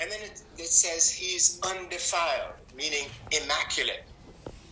[0.00, 4.04] And then it, it says is undefiled, meaning immaculate.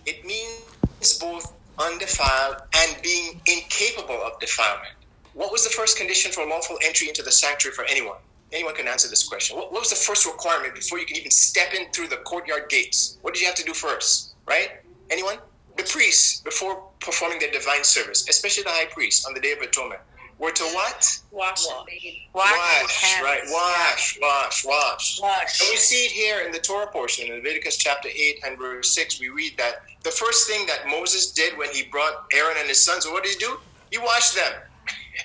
[0.07, 4.95] It means both undefiled and being incapable of defilement.
[5.35, 8.17] What was the first condition for lawful entry into the sanctuary for anyone?
[8.53, 9.57] Anyone can answer this question.
[9.57, 12.69] What, what was the first requirement before you can even step in through the courtyard
[12.69, 13.19] gates?
[13.23, 14.35] What did you have to do first?
[14.47, 14.81] Right?
[15.11, 15.39] Anyone?
[15.77, 19.59] The priests, before performing their divine service, especially the high priest on the Day of
[19.59, 20.01] Atonement,
[20.39, 21.21] were to what?
[21.31, 21.67] Wash.
[21.67, 21.87] Wash,
[22.35, 23.41] wash right?
[23.49, 25.21] Wash, wash, wash.
[25.21, 25.61] Wash.
[25.61, 28.95] And we see it here in the Torah portion in Leviticus chapter 8 and verse
[28.95, 29.21] 6.
[29.21, 32.85] We read that the first thing that Moses did when he brought Aaron and his
[32.85, 33.59] sons, what did he do?
[33.91, 34.53] He washed them.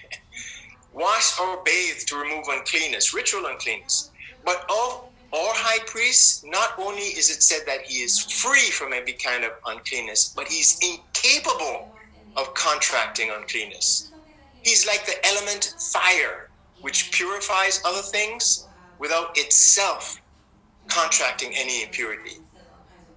[0.93, 4.12] wash or bathe to remove uncleanness, ritual uncleanness.
[4.45, 8.91] But all our high priest, not only is it said that he is free from
[8.93, 11.95] every kind of uncleanness, but he's incapable
[12.35, 14.12] of contracting uncleanness.
[14.63, 16.49] He's like the element fire,
[16.81, 18.67] which purifies other things
[18.99, 20.21] without itself
[20.87, 22.37] contracting any impurity.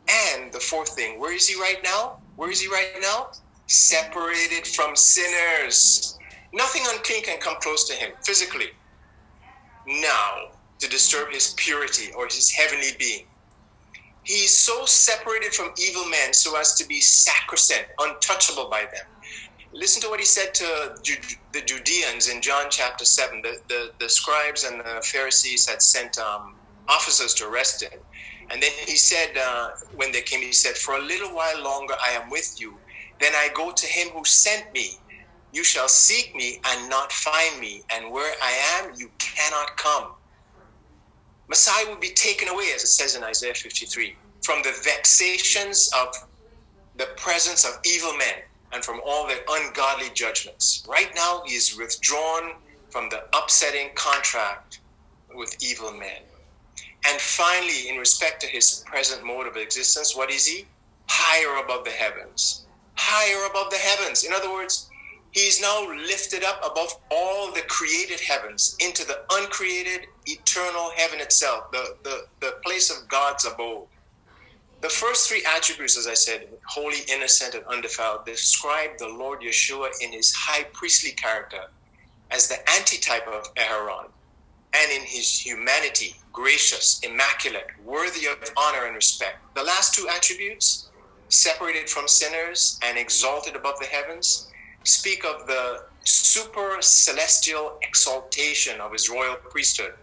[0.08, 2.18] And the fourth thing, where is he right now?
[2.36, 3.28] Where is he right now?
[3.66, 6.18] Separated from sinners.
[6.52, 8.68] Nothing unclean can come close to him physically.
[9.86, 13.26] Now, to disturb his purity or his heavenly being.
[14.22, 19.04] He's so separated from evil men so as to be sacrosanct, untouchable by them
[19.74, 20.94] listen to what he said to
[21.52, 23.42] the Judeans in John chapter 7.
[23.42, 26.54] The, the, the scribes and the Pharisees had sent um,
[26.88, 27.98] officers to arrest him.
[28.50, 31.94] And then he said, uh, when they came, he said, For a little while longer
[32.06, 32.78] I am with you.
[33.20, 34.90] Then I go to him who sent me.
[35.52, 37.82] You shall seek me and not find me.
[37.92, 40.12] And where I am, you cannot come.
[41.48, 46.08] Messiah will be taken away, as it says in Isaiah 53, from the vexations of
[46.96, 48.42] the presence of evil men
[48.74, 50.84] and from all their ungodly judgments.
[50.88, 52.52] Right now, he is withdrawn
[52.90, 54.80] from the upsetting contract
[55.34, 56.22] with evil men.
[57.06, 60.66] And finally, in respect to his present mode of existence, what is he?
[61.08, 62.66] Higher above the heavens.
[62.96, 64.24] Higher above the heavens.
[64.24, 64.90] In other words,
[65.32, 71.70] he's now lifted up above all the created heavens into the uncreated, eternal heaven itself,
[71.70, 73.86] the, the, the place of God's abode.
[74.84, 79.88] The first three attributes, as I said, holy, innocent, and undefiled, describe the Lord Yeshua
[80.02, 81.62] in his high priestly character
[82.30, 84.08] as the antitype of Aharon,
[84.74, 89.36] and in his humanity, gracious, immaculate, worthy of honor and respect.
[89.54, 90.90] The last two attributes,
[91.30, 94.50] separated from sinners and exalted above the heavens,
[94.82, 99.94] speak of the super celestial exaltation of his royal priesthood,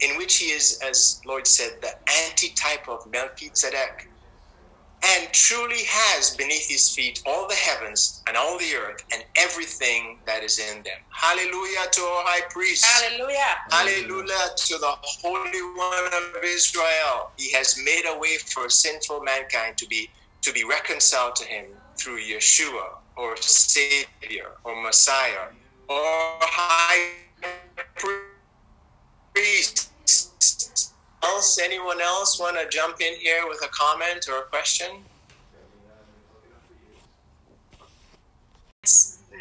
[0.00, 1.92] in which he is, as Lloyd said, the
[2.30, 4.08] antitype of Melchizedek,
[5.04, 10.18] and truly has beneath his feet all the heavens and all the earth and everything
[10.26, 11.00] that is in them.
[11.10, 12.84] Hallelujah to our high priest.
[12.84, 13.38] Hallelujah.
[13.70, 17.30] Hallelujah to the Holy One of Israel.
[17.36, 20.08] He has made a way for sinful mankind to be
[20.42, 21.66] to be reconciled to him
[22.00, 22.82] through Yeshua
[23.16, 25.48] or Savior or Messiah
[25.88, 27.10] or high
[29.34, 29.88] priest
[31.24, 31.58] else?
[31.58, 35.04] Anyone else want to jump in here with a comment or a question?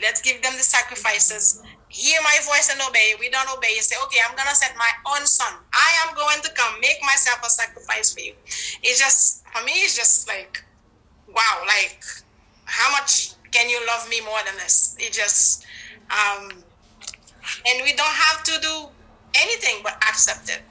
[0.02, 1.64] Let's give them the sacrifices.
[1.90, 3.14] Hear my voice and obey.
[3.20, 3.74] We don't obey.
[3.76, 5.54] You say, okay, I'm going to set my own son.
[5.74, 8.34] I am going to come make myself a sacrifice for you.
[8.82, 10.64] It's just, for me, it's just like,
[11.28, 12.04] wow, like,
[12.66, 14.96] how much can you love me more than this?
[15.00, 15.66] It just,
[16.10, 16.52] um,
[17.68, 18.88] and we don't have to do
[19.36, 20.62] anything but accept it.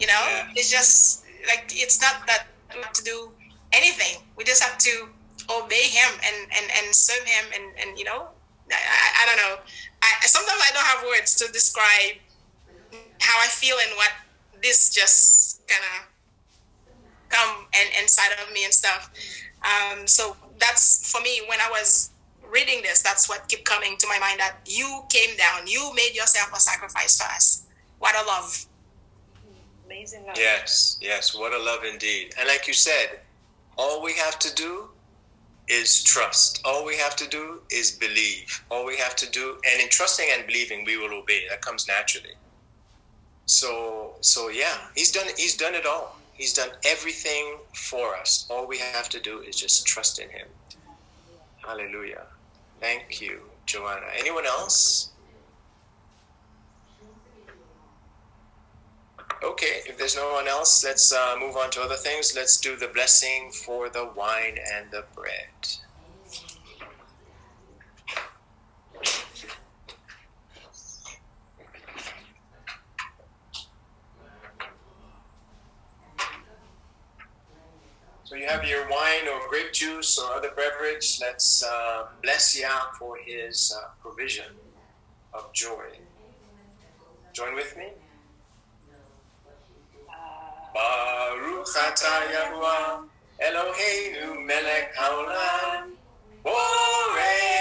[0.00, 0.48] You know, yeah.
[0.54, 3.30] it's just like it's not that we have to do
[3.72, 4.22] anything.
[4.36, 5.08] We just have to
[5.50, 8.28] obey him and and and serve him and and you know,
[8.70, 9.56] I, I, I don't know.
[10.02, 12.18] I sometimes I don't have words to describe
[13.20, 14.12] how I feel and what
[14.62, 16.12] this just kind of
[17.28, 19.10] come and inside of me and stuff.
[19.62, 22.10] Um, so that's for me when I was
[22.50, 23.02] reading this.
[23.02, 24.40] That's what kept coming to my mind.
[24.40, 27.66] That you came down, you made yourself a sacrifice for us.
[27.98, 28.66] What a love!
[29.92, 30.36] Amazing love.
[30.38, 32.34] Yes, yes, what a love indeed.
[32.38, 33.20] And like you said,
[33.76, 34.88] all we have to do
[35.68, 36.60] is trust.
[36.64, 38.64] All we have to do is believe.
[38.70, 41.42] All we have to do, and in trusting and believing, we will obey.
[41.48, 42.34] That comes naturally.
[43.46, 45.26] So, so yeah, he's done.
[45.36, 46.16] He's done it all.
[46.34, 48.46] He's done everything for us.
[48.50, 50.48] All we have to do is just trust in Him.
[51.64, 52.22] Hallelujah.
[52.80, 54.06] Thank you, Joanna.
[54.16, 55.11] Anyone else?
[59.42, 62.32] Okay, if there's no one else, let's uh, move on to other things.
[62.36, 65.48] Let's do the blessing for the wine and the bread.
[78.22, 81.18] So you have your wine or grape juice or other beverage.
[81.20, 84.54] Let's uh, bless Yah for his uh, provision
[85.34, 85.98] of joy.
[87.34, 87.88] Join with me.
[90.74, 93.04] Baruch atah Yahuwah
[93.40, 95.92] Eloheinu melech haolam
[96.44, 97.52] Borei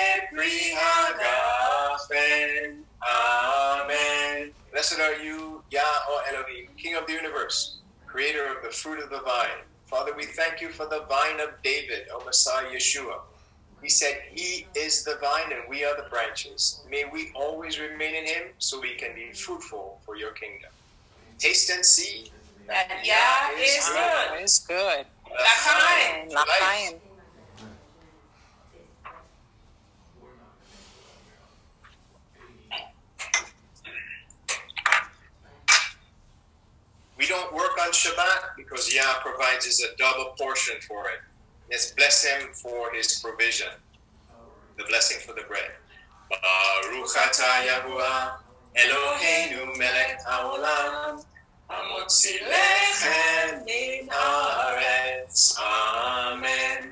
[3.03, 4.51] Amen.
[4.71, 5.81] Blessed are you, Yah
[6.29, 9.61] Elohim, King of the universe, creator of the fruit of the vine.
[9.85, 13.19] Father, we thank you for the vine of David, O Messiah Yeshua.
[13.81, 16.81] He said, He is the vine and we are the branches.
[16.89, 20.69] May we always remain in Him so we can be fruitful for your kingdom.
[21.39, 22.31] Taste and see
[22.67, 24.41] That Yah is good.
[24.41, 25.05] It's good.
[25.29, 26.29] L'chaim.
[26.29, 26.99] L'chaim.
[37.17, 41.19] We don't work on Shabbat because Yah provides us a double portion for it.
[41.69, 43.67] Let's bless Him for His provision,
[44.77, 45.71] the blessing for the bread.
[46.29, 48.39] Baruch atah Yahuwah
[48.75, 51.23] Eloheinu melech haolam
[51.71, 55.57] hamotzi lechem min haaretz.
[55.59, 56.91] Amen.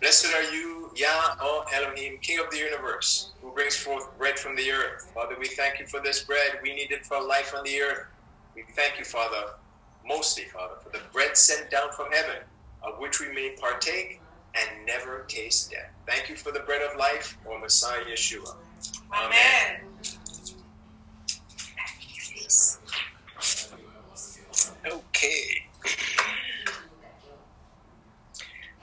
[0.00, 4.56] Blessed are you, Yah O Elohim, King of the universe, who brings forth bread from
[4.56, 5.10] the earth.
[5.14, 6.58] Father, we thank you for this bread.
[6.62, 8.06] We need it for life on the earth.
[8.54, 9.54] We thank you, Father,
[10.06, 12.42] mostly, Father, for the bread sent down from heaven,
[12.82, 14.20] of which we may partake
[14.54, 15.90] and never taste death.
[16.06, 18.54] Thank you for the bread of life, O Messiah Yeshua.
[19.12, 19.80] Amen.
[25.16, 25.64] Okay.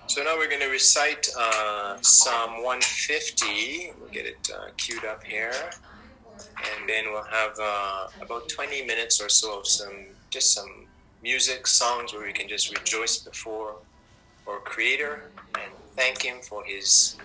[0.07, 3.91] So now we're going to recite uh, Psalm 150.
[3.99, 5.53] We'll get it uh, queued up here.
[6.57, 10.87] And then we'll have uh, about 20 minutes or so of some, just some
[11.21, 13.75] music, songs where we can just rejoice before
[14.47, 17.15] our Creator and thank Him for His,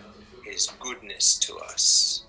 [0.44, 2.24] His goodness to us.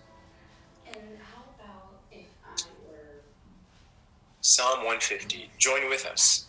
[4.39, 5.51] Psalm 150.
[5.57, 6.45] Join with us.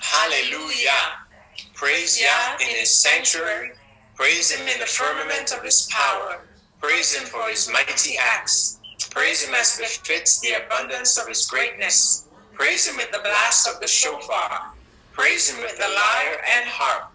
[0.00, 1.26] Hallelujah.
[1.74, 3.72] Praise Yah in his sanctuary.
[4.14, 6.40] Praise him in the firmament of his power.
[6.80, 8.78] Praise him for his mighty acts.
[9.10, 12.26] Praise him as befits the abundance of his greatness.
[12.52, 14.72] Praise him with the blast of the shofar.
[15.12, 17.12] Praise him with the lyre and harp.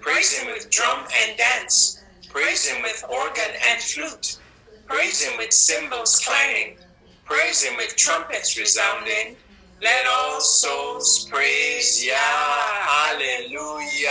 [0.00, 2.02] Praise him with drum and dance.
[2.28, 4.38] Praise him with organ and flute.
[4.86, 6.76] Praise him with cymbals clanging.
[7.24, 9.36] Praise him with trumpets resounding.
[9.84, 12.16] Let all souls praise Yah.
[12.16, 14.08] Hallelujah.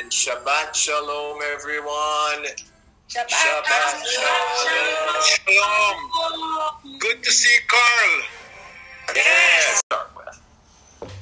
[0.00, 2.46] And Shabbat Shalom, everyone.
[3.10, 5.20] Shabbat Shalom.
[5.22, 6.98] Shalom.
[7.00, 8.22] Good to see Carl.
[9.14, 9.82] Yes.
[9.84, 11.12] start with.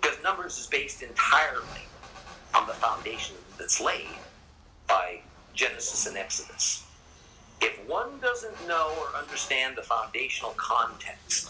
[0.00, 1.82] Because Numbers is based entirely
[2.54, 4.06] on the foundation that's laid
[4.86, 5.22] by
[5.54, 6.84] Genesis and Exodus.
[7.60, 11.48] If one doesn't know or understand the foundational context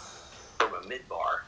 [0.68, 1.42] from a midbar,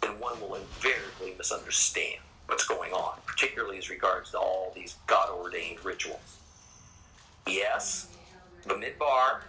[0.00, 5.30] then one will invariably misunderstand what's going on, particularly as regards to all these God
[5.30, 6.38] ordained rituals.
[7.46, 8.08] Yes,
[8.66, 9.40] Bamidbar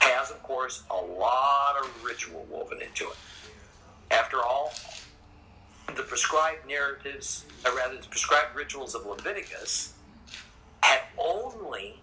[0.00, 3.16] has, of course, a lot of ritual woven into it.
[4.10, 4.72] After all,
[5.96, 9.94] the prescribed narratives, or rather, the prescribed rituals of Leviticus
[10.82, 12.00] had only,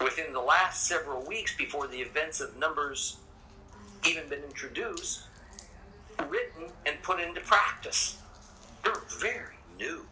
[0.00, 3.16] within the last several weeks before the events of Numbers
[4.06, 5.22] even been introduced,
[6.28, 8.18] written and put into practice.
[8.84, 10.06] They're very new.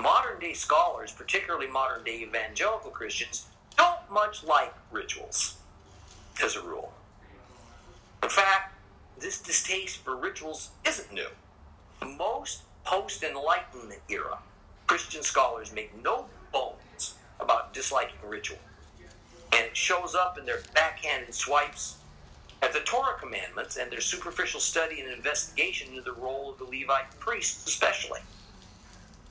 [0.00, 5.56] Modern day scholars, particularly modern day evangelical Christians, don't much like rituals
[6.42, 6.92] as a rule.
[8.22, 8.74] In fact,
[9.18, 11.28] this distaste for rituals isn't new.
[12.16, 14.38] Most post Enlightenment era
[14.86, 18.58] Christian scholars make no bones about disliking ritual.
[19.52, 21.97] And it shows up in their backhanded swipes
[22.62, 26.64] at the Torah commandments and their superficial study and investigation into the role of the
[26.64, 28.20] Levite priests, especially.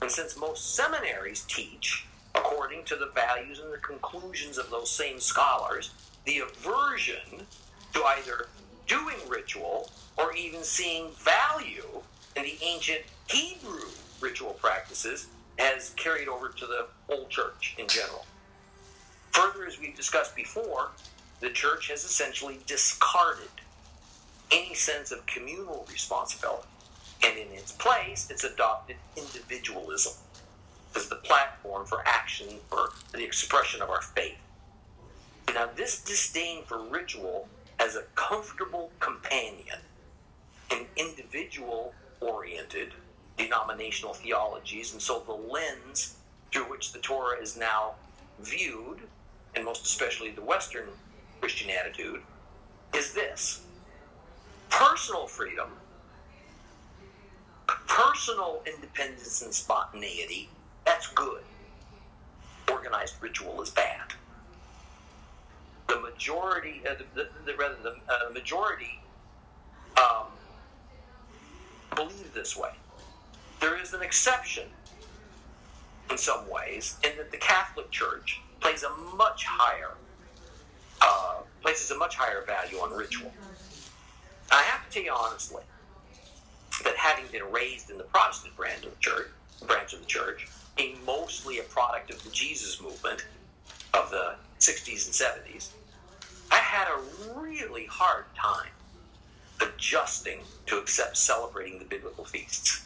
[0.02, 2.06] And since most seminaries teach,
[2.36, 5.92] according to the values and the conclusions of those same scholars,
[6.26, 7.46] the aversion
[7.94, 8.48] to either
[8.88, 12.02] doing ritual or even seeing value
[12.36, 13.90] in the ancient Hebrew
[14.22, 18.26] ritual practices has carried over to the whole church in general.
[19.32, 20.90] Further, as we've discussed before,
[21.40, 23.50] the church has essentially discarded
[24.52, 26.68] any sense of communal responsibility.
[27.24, 30.14] And in its place, it's adopted individualism
[30.96, 34.38] as the platform for action for the expression of our faith.
[35.54, 37.48] Now, this disdain for ritual
[37.80, 39.80] as a comfortable companion,
[40.72, 42.94] in individual oriented,
[43.38, 46.16] denominational theologies, and so the lens
[46.52, 47.94] through which the Torah is now
[48.40, 49.00] viewed,
[49.56, 50.90] and most especially the Western
[51.40, 52.22] Christian attitude,
[52.96, 53.62] is this
[54.70, 55.70] personal freedom,
[57.88, 60.50] personal independence and spontaneity,
[60.86, 61.44] that's good.
[62.72, 64.14] Organized ritual is bad.
[65.88, 69.00] The majority, uh, the, the, rather, the uh, majority
[69.98, 70.28] um,
[71.96, 72.72] believe this way.
[73.60, 74.66] There is an exception
[76.10, 79.96] in some ways, in that the Catholic Church plays a much higher
[81.02, 83.32] uh, places a much higher value on ritual.
[84.52, 85.64] I have to tell you honestly
[86.84, 89.28] that having been raised in the Protestant branch of the church,
[89.66, 93.26] branch of the church, being mostly a product of the Jesus movement
[93.94, 95.70] of the 60s and 70s,
[96.52, 98.70] I had a really hard time
[99.62, 102.86] adjusting to accept celebrating the biblical feasts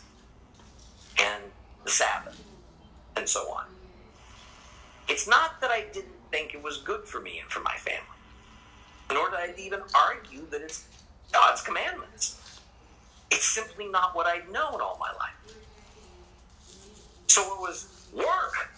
[1.20, 1.44] and
[1.84, 2.42] the Sabbath
[3.16, 3.66] and so on.
[5.08, 8.18] It's not that I didn't think it was good for me and for my family,
[9.12, 10.86] nor did I even argue that it's
[11.32, 12.60] God's commandments.
[13.30, 15.56] It's simply not what I'd known all my life.
[17.28, 18.70] So it was work.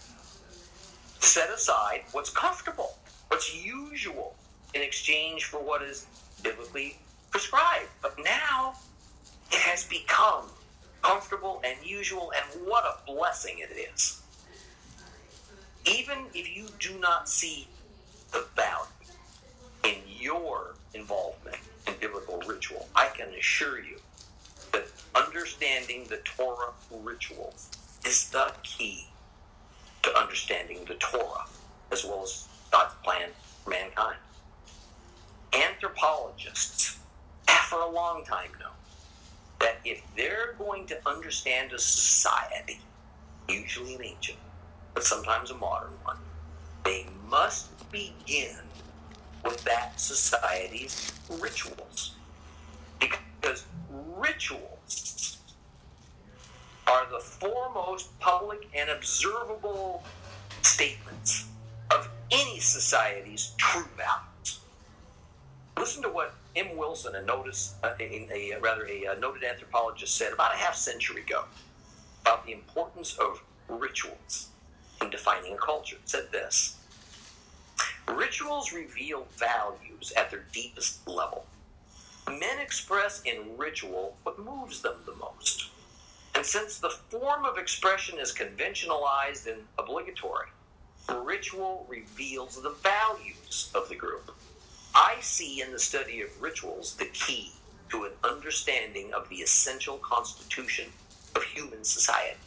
[1.20, 2.96] Set aside what's comfortable,
[3.28, 4.36] what's usual,
[4.74, 6.06] in exchange for what is
[6.42, 6.98] biblically
[7.30, 7.88] prescribed.
[8.02, 8.74] But now
[9.50, 10.44] it has become
[11.02, 14.22] comfortable and usual, and what a blessing it is.
[15.86, 17.68] Even if you do not see
[18.32, 18.88] the value
[19.84, 23.98] in your involvement in biblical ritual, I can assure you
[24.72, 27.68] that understanding the Torah rituals
[28.04, 29.06] is the key
[30.02, 31.46] to understanding the Torah
[31.92, 33.28] as well as God's plan
[33.62, 34.16] for mankind.
[35.52, 36.98] Anthropologists
[37.46, 38.70] have for a long time known
[39.60, 42.80] that if they're going to understand a society,
[43.48, 44.38] usually an ancient,
[44.94, 46.16] but sometimes a modern one,
[46.84, 48.56] they must begin
[49.44, 52.14] with that society's rituals.
[53.00, 53.64] Because
[54.16, 55.38] rituals
[56.86, 60.02] are the foremost public and observable
[60.62, 61.46] statements
[61.90, 64.60] of any society's true values.
[65.76, 66.76] Listen to what M.
[66.76, 71.44] Wilson, a, notice, a, a, rather a noted anthropologist, said about a half century ago
[72.22, 74.48] about the importance of rituals
[75.00, 75.96] in defining a culture.
[75.96, 76.76] It said this
[78.08, 81.46] Rituals reveal values at their deepest level.
[82.28, 85.70] Men express in ritual what moves them the most.
[86.34, 90.48] And since the form of expression is conventionalized and obligatory,
[91.08, 94.30] ritual reveals the values of the group.
[94.94, 97.52] I see in the study of rituals the key
[97.90, 100.86] to an understanding of the essential constitution
[101.34, 102.38] of human society.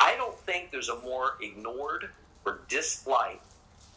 [0.00, 2.10] I, don't think there's a more ignored
[2.44, 3.42] or disliked,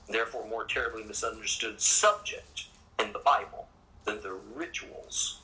[0.10, 2.65] therefore more terribly misunderstood subject
[3.00, 3.67] in the Bible
[4.05, 5.39] than the rituals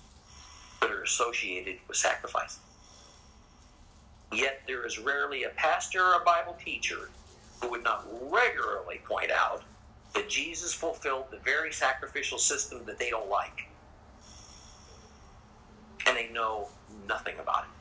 [0.81, 2.59] that are associated with sacrifice.
[4.31, 7.09] Yet there is rarely a pastor or a Bible teacher
[7.61, 9.63] who would not regularly point out
[10.13, 13.69] that Jesus fulfilled the very sacrificial system that they don't like.
[16.05, 16.69] And they know
[17.07, 17.76] nothing about it.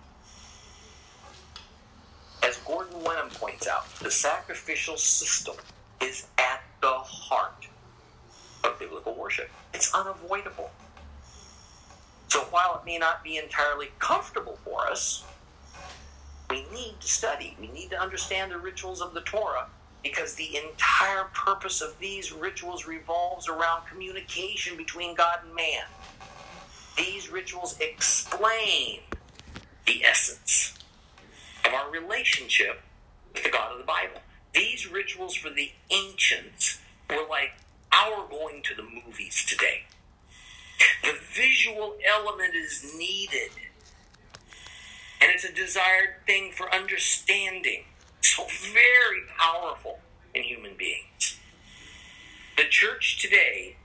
[2.43, 5.57] As Gordon Wenham points out, the sacrificial system
[6.01, 7.67] is at the heart
[8.65, 9.51] of biblical worship.
[9.75, 10.71] It's unavoidable.
[12.29, 15.25] So while it may not be entirely comfortable for us,
[16.51, 17.57] we need to study.
[17.61, 19.67] We need to understand the rituals of the Torah
[20.03, 25.85] because the entire purpose of these rituals revolves around communication between God and man.
[26.97, 29.01] These rituals explain
[29.87, 30.75] the essence
[31.67, 32.81] of our relationship
[33.35, 34.21] with the God of the Bible.
[34.55, 36.81] These rituals for the ancients
[37.11, 37.53] were like
[37.93, 39.85] our going to the movies today.
[41.03, 43.51] The visual element is needed,
[45.21, 47.85] and it's a desired thing for understanding.
[48.21, 50.01] So very powerful
[50.35, 51.39] in human beings.
[52.57, 53.77] The church today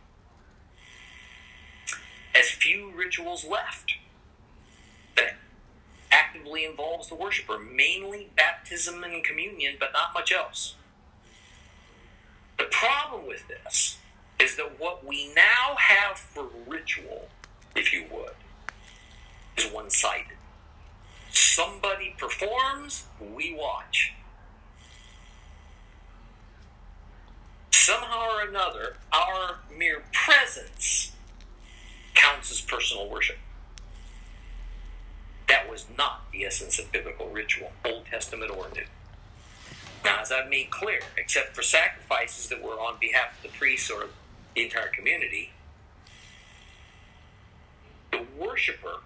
[2.33, 3.93] has few rituals left
[5.15, 5.35] that
[6.11, 10.75] actively involves the worshiper, mainly baptism and communion, but not much else.
[12.57, 13.97] The problem with this
[14.39, 17.29] is that what we now have for ritual,
[17.75, 18.33] if you would,
[19.57, 20.37] is one sided.
[21.31, 24.13] Somebody performs, we watch.
[27.71, 31.13] Somehow or another, our mere presence
[32.13, 33.37] counts as personal worship.
[35.51, 38.85] That was not the essence of biblical ritual, Old Testament or New.
[40.05, 43.91] Now, as I've made clear, except for sacrifices that were on behalf of the priests
[43.91, 44.05] or
[44.55, 45.51] the entire community,
[48.13, 49.01] the worshiper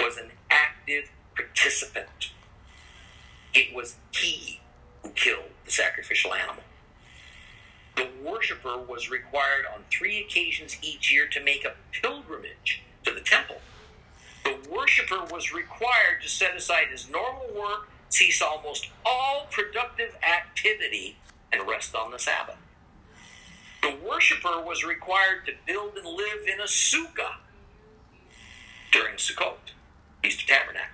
[0.00, 2.32] was an active participant.
[3.54, 4.58] It was he
[5.04, 6.64] who killed the sacrificial animal.
[7.94, 13.20] The worshiper was required on three occasions each year to make a pilgrimage to the
[13.20, 13.60] temple.
[14.70, 21.16] Worshiper was required to set aside his normal work, cease almost all productive activity,
[21.52, 22.56] and rest on the Sabbath.
[23.82, 27.36] The worshiper was required to build and live in a sukkah
[28.92, 29.72] during Sukkot,
[30.22, 30.88] Feast of Tabernacle.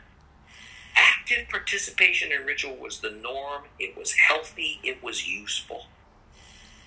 [0.96, 5.86] Active participation in ritual was the norm, it was healthy, it was useful.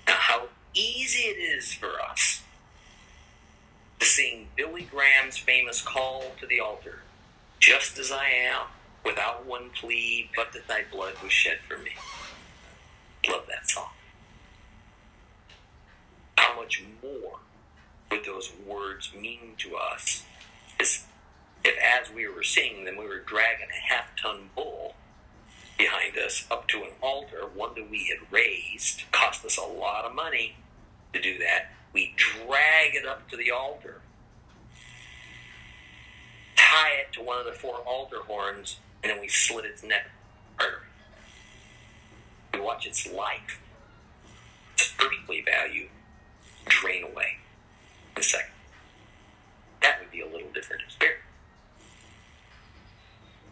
[0.08, 2.41] Now, how easy it is for us
[4.06, 7.00] sing Billy Graham's famous call to the altar,
[7.60, 8.68] just as I am,
[9.06, 11.92] without one plea, but that thy blood was shed for me.
[13.30, 13.90] Love that song.
[16.38, 17.40] How much more
[18.10, 20.24] would those words mean to us
[20.80, 21.08] if,
[21.64, 24.96] as we were singing them, we were dragging a half ton bull
[25.78, 30.06] behind us up to an altar, one that we had raised, cost us a lot
[30.06, 30.56] of money
[31.14, 31.72] to do that.
[31.94, 34.02] We drag it up to the altar,
[36.56, 40.10] tie it to one of the four altar horns, and then we slit its neck.
[42.54, 43.62] We watch its life,
[44.74, 45.90] its earthly value,
[46.66, 47.38] drain away
[48.16, 48.52] in a second.
[49.82, 51.24] That would be a little different experience.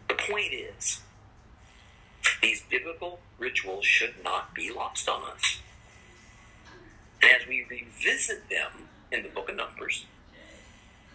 [0.08, 1.00] The point is,
[2.40, 5.60] these biblical rituals should not be lost on us.
[7.22, 10.06] And as we revisit them in the book of Numbers,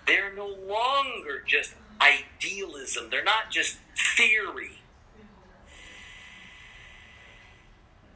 [0.05, 3.77] they're no longer just idealism, they're not just
[4.17, 4.81] theory.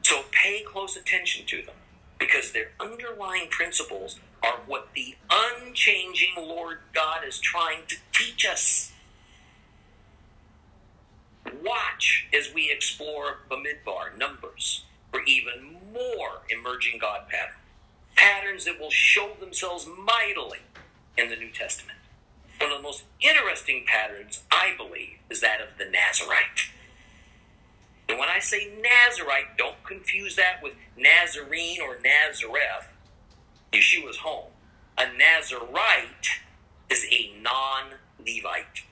[0.02, 1.74] So pay close attention to them
[2.18, 8.92] because their underlying principles are what the unchanging Lord God is trying to teach us.
[11.62, 17.59] Watch as we explore Bamidbar, Numbers, for even more emerging God patterns.
[18.20, 20.58] Patterns that will show themselves mightily
[21.16, 21.98] in the New Testament.
[22.60, 26.68] One of the most interesting patterns, I believe, is that of the Nazarite.
[28.10, 32.92] And when I say Nazarite, don't confuse that with Nazarene or Nazareth,
[33.72, 34.50] Yeshua's home.
[34.98, 36.40] A Nazarite
[36.90, 38.84] is a non Levite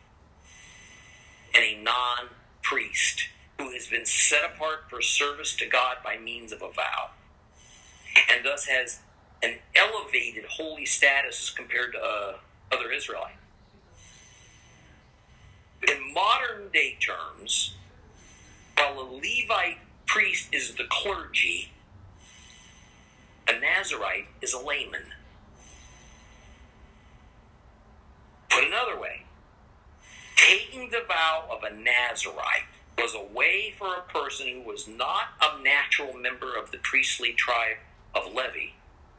[1.55, 2.31] and a non
[2.63, 7.11] priest who has been set apart for service to God by means of a vow,
[8.31, 9.01] and thus has
[9.43, 12.35] an elevated holy status as compared to uh,
[12.73, 13.35] other Israelites.
[15.87, 17.77] In modern day terms,
[18.77, 21.73] while a Levite priest is the clergy,
[23.49, 25.15] a Nazarite is a layman.
[28.51, 29.23] Put another way,
[30.37, 32.65] taking the vow of a Nazarite
[32.99, 37.33] was a way for a person who was not a natural member of the priestly
[37.33, 37.77] tribe
[38.15, 38.73] of Levi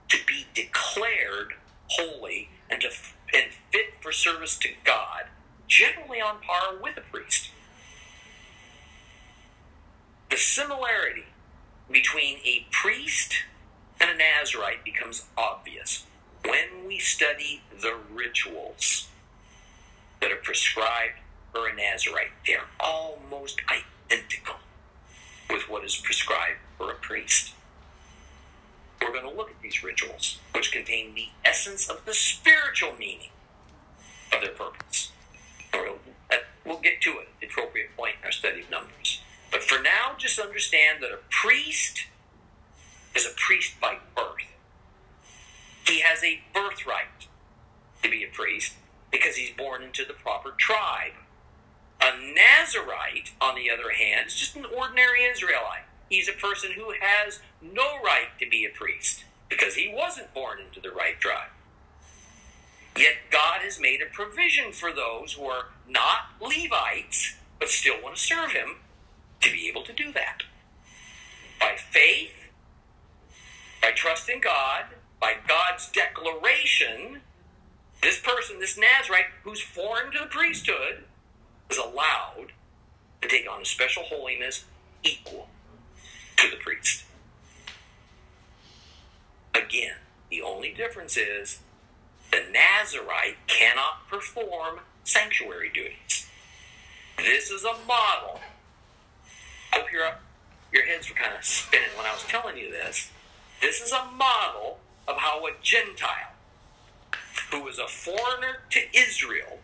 [0.10, 1.54] to be declared
[1.88, 2.90] holy and, to,
[3.34, 5.26] and fit for service to God,
[5.68, 7.50] generally on par with a priest.
[10.30, 11.26] The similarity
[11.90, 13.34] between a priest
[14.00, 16.06] and a Nazarite becomes obvious
[16.46, 19.10] when we study the rituals
[20.22, 21.20] that are prescribed
[21.52, 22.32] for a Nazarite.
[22.46, 24.56] They're almost identical
[25.50, 27.54] with what is prescribed for a priest.
[29.02, 33.30] We're going to look at these rituals, which contain the essence of the spiritual meaning
[34.34, 35.12] of their purpose.
[35.74, 36.36] Uh,
[36.66, 39.22] we'll get to it at the appropriate point in our study of Numbers.
[39.52, 42.06] But for now, just understand that a priest
[43.16, 44.46] is a priest by birth.
[45.88, 47.28] He has a birthright
[48.04, 48.74] to be a priest
[49.12, 51.14] because he's born into the proper tribe.
[52.02, 55.89] A Nazarite, on the other hand, is just an ordinary Israelite.
[56.10, 60.60] He's a person who has no right to be a priest because he wasn't born
[60.60, 61.50] into the right tribe.
[62.98, 68.16] Yet God has made a provision for those who are not Levites but still want
[68.16, 68.78] to serve him
[69.42, 70.44] to be able to do that.
[71.60, 72.32] By faith,
[73.82, 74.86] by trust in God,
[75.20, 77.22] by God's declaration,
[78.02, 81.04] this person, this Nazarite, who's foreign to the priesthood,
[81.70, 82.54] is allowed
[83.22, 84.66] to take on a special holiness
[85.04, 85.50] equal
[86.38, 87.04] to the priest.
[89.54, 89.96] Again,
[90.30, 91.60] the only difference is
[92.32, 96.26] the Nazarite cannot perform sanctuary duties.
[97.18, 98.40] This is a model.
[99.74, 100.10] I hope your,
[100.72, 103.12] your heads were kind of spinning when I was telling you this.
[103.62, 106.32] This is a model of how a Gentile
[107.52, 109.60] who is a foreigner to Israel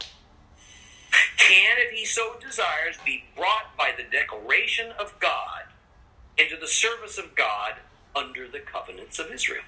[1.38, 5.64] can, if he so desires, be brought by the declaration of God
[6.38, 7.76] into the service of God
[8.14, 9.64] under the covenants of Israel.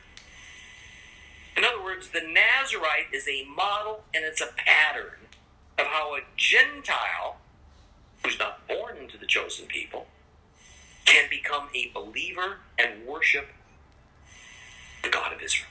[1.58, 5.26] In other words, the Nazarite is a model and it's a pattern
[5.80, 7.38] of how a Gentile
[8.24, 10.06] who's not born into the chosen people
[11.06, 13.48] can become a believer and worship
[15.04, 15.70] the God of Israel.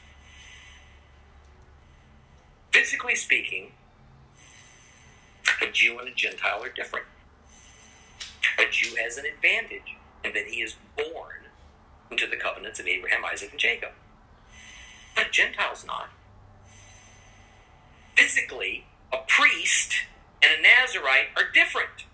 [2.72, 3.72] Physically speaking,
[5.62, 7.06] a Jew and a Gentile are different.
[8.58, 11.46] A Jew has an advantage in that he is born
[12.10, 13.90] into the covenants of Abraham, Isaac, and Jacob.
[15.16, 16.10] But Gentiles not.
[18.14, 19.94] Physically, a priest
[20.42, 22.04] and a Nazarite are different.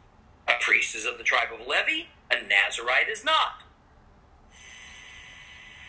[0.49, 3.63] A priest is of the tribe of Levi, a Nazarite is not.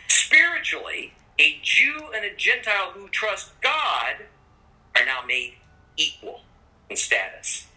[0.08, 4.26] Spiritually, a Jew and a Gentile who trust God
[4.96, 5.56] are now made
[5.98, 6.42] equal
[6.90, 7.68] in status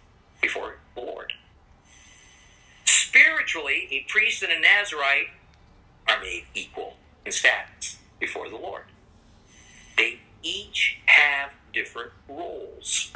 [0.40, 1.32] before the Lord.
[2.84, 5.28] Spiritually, a priest and a Nazarite
[6.08, 8.84] are made equal in status before the Lord.
[9.96, 13.12] They each have different roles.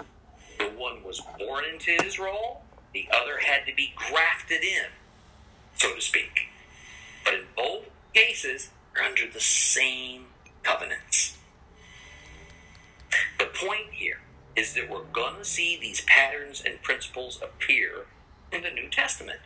[0.58, 2.62] The one was born into his role,
[2.92, 4.86] the other had to be grafted in,
[5.76, 6.48] so to speak.
[7.24, 10.26] But in both cases, they're under the same
[10.62, 11.38] covenants.
[13.38, 14.20] The point here
[14.56, 18.06] is that we're going to see these patterns and principles appear
[18.52, 19.40] in the New Testament.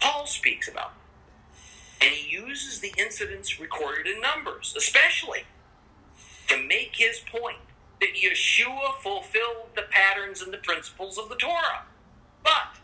[0.00, 0.92] Paul speaks about.
[2.00, 5.44] And he uses the incidents recorded in Numbers, especially
[6.48, 7.58] to make his point
[8.00, 11.86] that Yeshua fulfilled the patterns and the principles of the Torah.
[12.42, 12.78] But,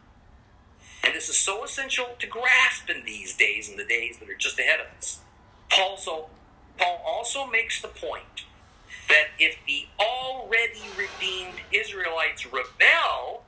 [1.04, 4.36] and this is so essential to grasp in these days and the days that are
[4.36, 5.20] just ahead of us,
[5.70, 6.28] Paul, so,
[6.76, 8.44] Paul also makes the point
[9.08, 13.44] that if the already redeemed Israelites rebel,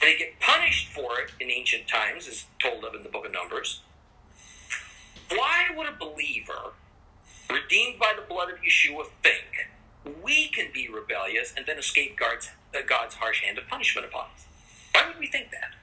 [0.00, 3.32] they get punished for it in ancient times, as told of in the book of
[3.32, 3.80] Numbers,
[5.30, 6.72] why would a believer
[7.50, 9.70] redeemed by the blood of Yeshua think
[10.22, 14.26] we can be rebellious and then escape God's, uh, God's harsh hand of punishment upon
[14.34, 14.46] us?
[14.92, 15.74] Why would we think that?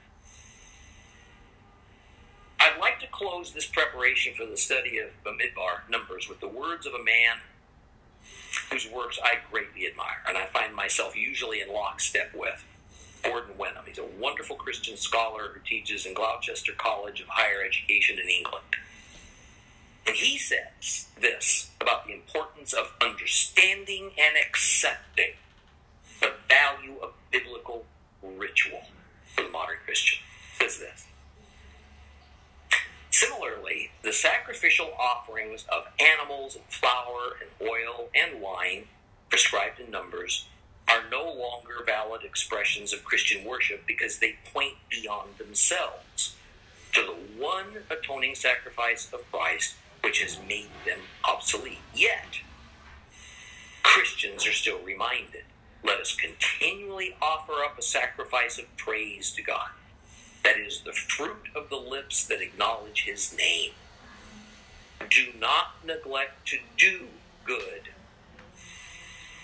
[2.60, 6.86] I'd like to close this preparation for the study of Bamidbar Numbers with the words
[6.86, 7.38] of a man
[8.70, 12.64] whose works I greatly admire and I find myself usually in lockstep with.
[13.22, 13.84] Gordon Wenham.
[13.86, 18.64] He's a wonderful Christian scholar who teaches in Gloucester College of Higher Education in England.
[20.08, 25.34] And he says this about the importance of understanding and accepting
[26.22, 27.84] the value of biblical
[28.22, 28.84] ritual
[29.34, 30.20] for the modern Christian.
[30.58, 31.04] He says this.
[33.10, 38.84] Similarly, the sacrificial offerings of animals and flour and oil and wine
[39.28, 40.46] prescribed in Numbers
[40.88, 46.34] are no longer valid expressions of Christian worship because they point beyond themselves
[46.94, 51.78] to the one atoning sacrifice of Christ, which has made them obsolete.
[51.94, 52.40] Yet,
[53.82, 55.44] Christians are still reminded
[55.82, 59.70] let us continually offer up a sacrifice of praise to God.
[60.44, 63.72] That is the fruit of the lips that acknowledge his name.
[65.08, 67.08] Do not neglect to do
[67.44, 67.90] good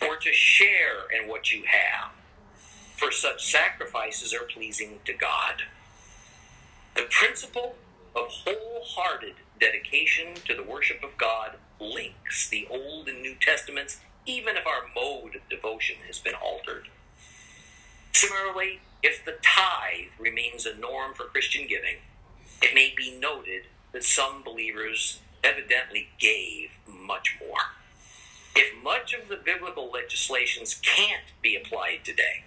[0.02, 2.10] or to share in what you have,
[2.96, 5.62] for such sacrifices are pleasing to God.
[6.94, 7.76] The principle
[8.14, 14.56] of wholehearted dedication to the worship of God links the Old and New Testaments, even
[14.56, 16.88] if our mode of devotion has been altered.
[18.12, 21.96] Similarly, if the tithe remains a norm for Christian giving,
[22.62, 27.72] it may be noted that some believers evidently gave much more.
[28.54, 32.44] If much of the biblical legislations can't be applied today,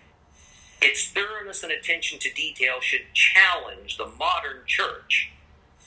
[0.81, 5.31] its thoroughness and attention to detail should challenge the modern church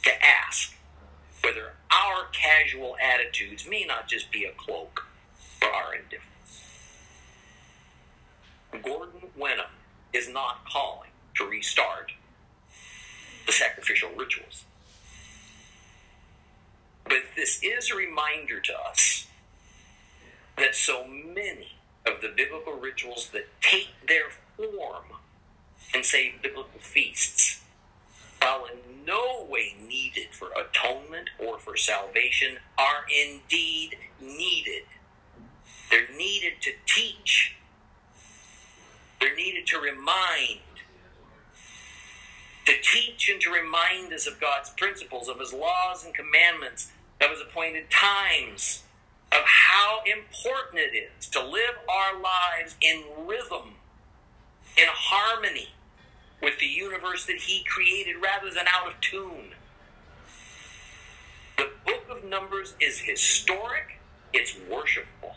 [0.03, 0.75] to ask
[1.43, 5.07] whether our casual attitudes may not just be a cloak
[5.59, 6.63] for our indifference.
[8.83, 9.71] Gordon Wenham
[10.13, 12.13] is not calling to restart
[13.47, 14.65] the sacrificial rituals.
[17.05, 19.27] But this is a reminder to us
[20.57, 21.77] that so many
[22.07, 25.05] of the biblical rituals that take their form
[25.95, 27.40] and say, biblical feasts,
[28.43, 34.85] while in no way needed for atonement or for salvation, are indeed needed.
[35.91, 37.57] They're needed to teach.
[39.21, 40.61] They're needed to remind,
[42.65, 47.31] to teach and to remind us of God's principles, of His laws and commandments, of
[47.31, 48.85] His appointed times,
[49.33, 53.75] of how important it is to live our lives in rhythm,
[54.77, 55.69] in harmony
[56.43, 59.53] with the universe that He created rather than out of tune.
[61.57, 64.01] The book of Numbers is historic,
[64.33, 65.37] it's worshipful,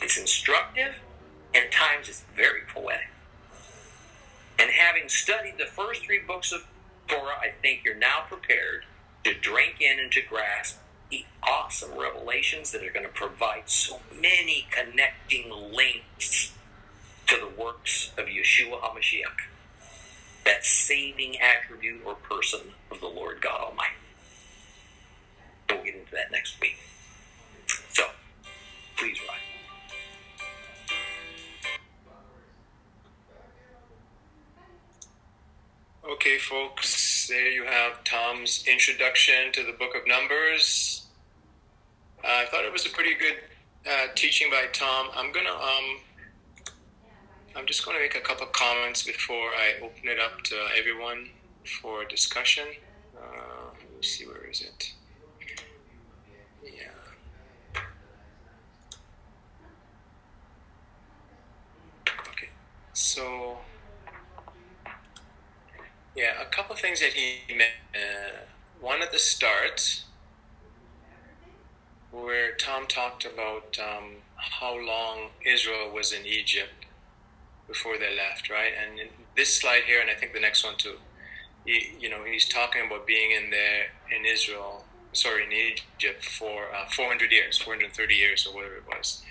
[0.00, 0.96] it's instructive,
[1.54, 3.08] and times it's very poetic.
[4.58, 6.66] And having studied the first three books of
[7.06, 8.84] Torah, I think you're now prepared
[9.24, 10.78] to drink in and to grasp
[11.10, 16.52] the awesome revelations that are going to provide so many connecting links
[17.26, 19.40] to the works of Yeshua HaMashiach,
[20.44, 23.94] that saving attribute or person of the Lord God Almighty.
[25.70, 26.78] We'll get into that next week.
[27.90, 28.04] So,
[28.96, 29.38] please rise.
[36.10, 41.06] Okay, folks, there you have Tom's introduction to the book of Numbers.
[42.24, 43.36] Uh, I thought it was a pretty good
[43.86, 45.08] uh, teaching by Tom.
[45.14, 45.98] I'm gonna, um,
[47.58, 51.30] I'm just gonna make a couple of comments before I open it up to everyone
[51.82, 52.68] for discussion.
[53.16, 54.92] Uh, let me see, where is it?
[56.62, 57.80] Yeah.
[62.28, 62.50] Okay,
[62.92, 63.58] so.
[66.14, 67.72] Yeah, a couple of things that he meant.
[67.92, 68.44] Uh,
[68.80, 70.04] one at the start,
[72.12, 76.77] where Tom talked about um, how long Israel was in Egypt
[77.68, 78.72] before they left, right?
[78.80, 80.96] And this slide here, and I think the next one too,
[81.64, 86.74] he, you know, he's talking about being in there in Israel, sorry, in Egypt for
[86.74, 89.22] uh, 400 years, 430 years, or whatever it was.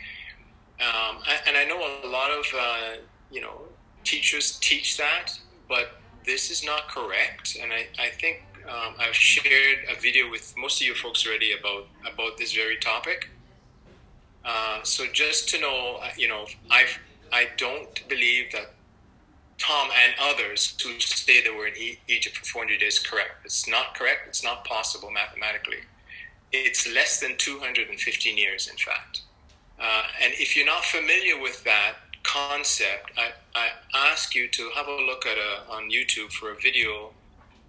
[0.79, 2.97] Um, and I know a lot of, uh,
[3.31, 3.63] you know,
[4.03, 5.31] teachers teach that,
[5.67, 10.53] but this is not correct, and I, I think um, I've shared a video with
[10.57, 13.29] most of you folks already about about this very topic.
[14.43, 16.85] Uh, so just to know, uh, you know, I
[17.31, 18.71] I don't believe that
[19.57, 23.45] Tom and others who say they were in e- Egypt for 400 days correct.
[23.45, 24.27] It's not correct.
[24.27, 25.79] It's not possible mathematically.
[26.51, 29.21] It's less than 215 years, in fact.
[29.79, 33.69] Uh, and if you're not familiar with that, concept, I, I
[34.11, 37.11] ask you to have a look at a, on YouTube for a video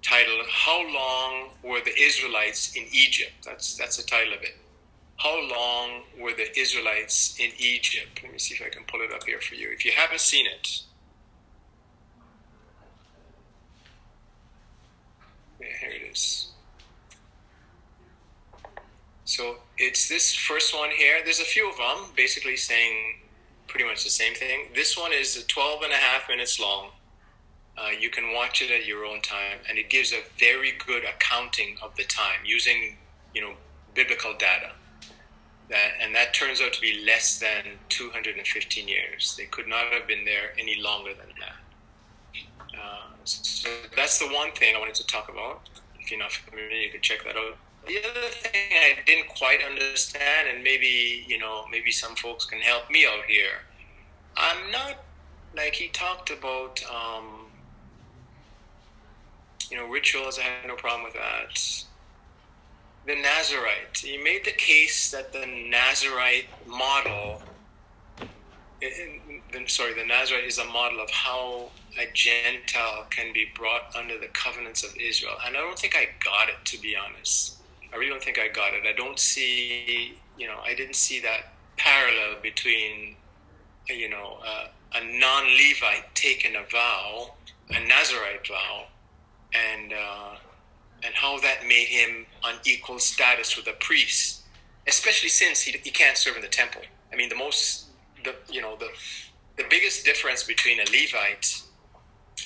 [0.03, 4.57] titled "How Long Were the Israelites in Egypt?" That's that's the title of it.
[5.19, 8.21] How long were the Israelites in Egypt?
[8.23, 9.69] Let me see if I can pull it up here for you.
[9.73, 10.83] If you haven't seen it,
[15.61, 16.53] yeah, here it is.
[19.25, 21.19] So it's this first one here.
[21.25, 23.17] There's a few of them, basically saying
[23.67, 24.69] pretty much the same thing.
[24.75, 26.91] This one is 12 and a half minutes long.
[27.77, 31.05] Uh, you can watch it at your own time, and it gives a very good
[31.05, 32.97] accounting of the time using,
[33.35, 33.53] you know,
[33.95, 34.73] biblical data.
[35.69, 39.35] That and that turns out to be less than 215 years.
[39.37, 42.79] They could not have been there any longer than that.
[42.79, 45.69] Uh, so that's the one thing I wanted to talk about.
[46.01, 47.59] If you're not familiar, you can check that out.
[47.87, 52.61] The other thing I didn't quite understand, and maybe you know, maybe some folks can
[52.61, 53.65] help me out here.
[54.37, 55.05] I'm not
[55.57, 57.47] like he talked about, um,
[59.71, 60.39] you know, rituals.
[60.39, 61.85] I have no problem with that.
[63.09, 63.97] The Nazarite.
[63.97, 67.41] He made the case that the Nazarite model.
[68.83, 73.97] In, in, sorry, the Nazarite is a model of how a Gentile can be brought
[73.97, 77.57] under the covenants of Israel, and I don't think I got it to be honest.
[77.95, 78.83] I really don't think I got it.
[78.87, 83.17] I don't see, you know, I didn't see that parallel between,
[83.89, 84.67] you know, uh,
[84.97, 87.33] a non-Levite taking a vow,
[87.71, 88.85] a Nazarite vow,
[89.55, 90.37] and uh,
[91.03, 94.43] and how that made him on equal status with a priest,
[94.87, 96.83] especially since he, he can't serve in the temple.
[97.13, 97.87] I mean, the most,
[98.25, 98.91] the you know, the
[99.57, 101.63] the biggest difference between a Levite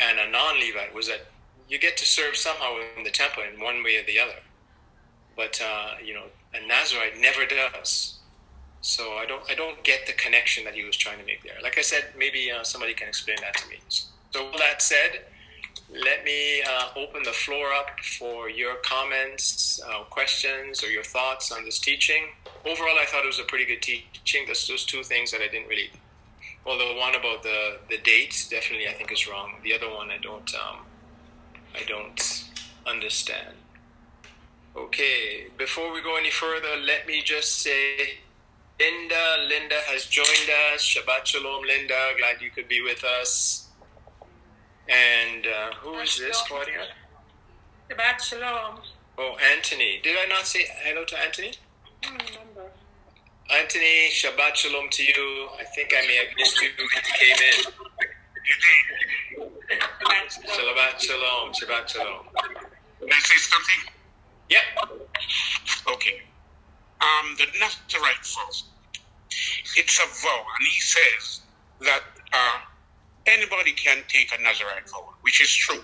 [0.01, 1.27] and a non-Levite was that
[1.69, 4.41] you get to serve somehow in the temple in one way or the other
[5.37, 8.19] but uh, you know, a Nazarite never does.
[8.81, 11.55] So I don't I don't get the connection that he was trying to make there.
[11.63, 13.77] Like I said, maybe uh, somebody can explain that to me.
[13.89, 15.25] So with that said,
[15.93, 21.53] let me uh, open the floor up for your comments, uh, questions, or your thoughts
[21.53, 22.29] on this teaching.
[22.65, 24.45] Overall, I thought it was a pretty good teaching.
[24.47, 25.91] There's those two things that I didn't really.
[26.65, 29.55] Well, the one about the the dates definitely I think is wrong.
[29.65, 30.79] The other one I don't um,
[31.75, 32.45] I don't
[32.87, 33.57] understand.
[34.75, 38.21] Okay, before we go any further, let me just say
[38.81, 40.83] Linda, Linda has joined us.
[40.83, 42.13] Shabbat Shalom, Linda.
[42.17, 43.62] Glad you could be with us.
[44.89, 46.87] And uh, who is this, Claudia?
[47.91, 48.81] Shabbat Shalom.
[49.19, 50.01] Oh, Anthony.
[50.03, 51.53] Did I not say hello to Anthony?
[52.05, 52.73] I remember.
[53.51, 55.49] Anthony, Shabbat Shalom to you.
[55.61, 57.73] I think I may have missed you when you came in.
[60.31, 61.53] Shabbat Shalom.
[61.53, 62.27] Shabbat Shalom.
[62.35, 62.65] Shabbat
[63.01, 63.93] Can I say something?
[64.49, 64.63] Yep.
[65.95, 66.23] Okay.
[67.01, 68.51] Um, the Nazarite vow.
[69.77, 71.41] It's a vow, and he says
[71.81, 72.59] that uh,
[73.27, 75.83] anybody can take a Nazarite vow, which is true.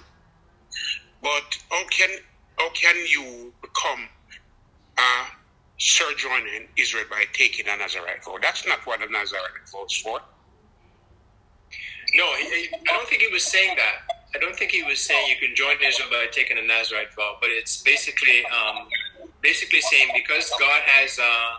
[1.22, 2.10] But how can
[2.58, 4.08] how can you become
[4.98, 5.26] a
[5.78, 8.36] sojourner in Israel by taking a Nazarite vow?
[8.40, 10.20] That's not what a Nazarite vow is for.
[12.14, 14.14] No, I don't think he was saying that.
[14.34, 17.36] I don't think he was saying you can join Israel by taking a Nazarite vow,
[17.40, 18.88] but it's basically um,
[19.42, 21.50] basically saying because God has uh,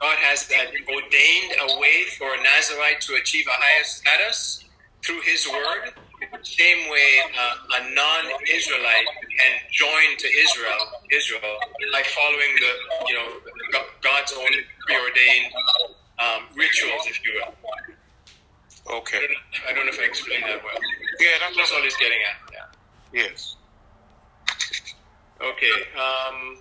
[0.00, 4.64] God has uh, ordained a way for a Nazarite to achieve a higher status
[5.04, 5.92] through His word.
[6.42, 9.06] Same way uh, a non-Israelite
[9.38, 11.56] can join to Israel, Israel
[11.92, 12.72] by following the
[13.08, 13.28] you know
[14.02, 14.52] God's own
[14.86, 15.52] preordained
[16.18, 17.54] um, rituals, if you will.
[18.98, 19.18] Okay.
[19.18, 20.74] I don't, I don't know if I explained that well.
[21.20, 21.84] Yeah, that's That's all what.
[21.84, 22.52] he's getting at.
[23.12, 23.22] Yeah.
[23.22, 23.56] Yes.
[25.40, 25.72] Okay.
[25.96, 26.58] Um,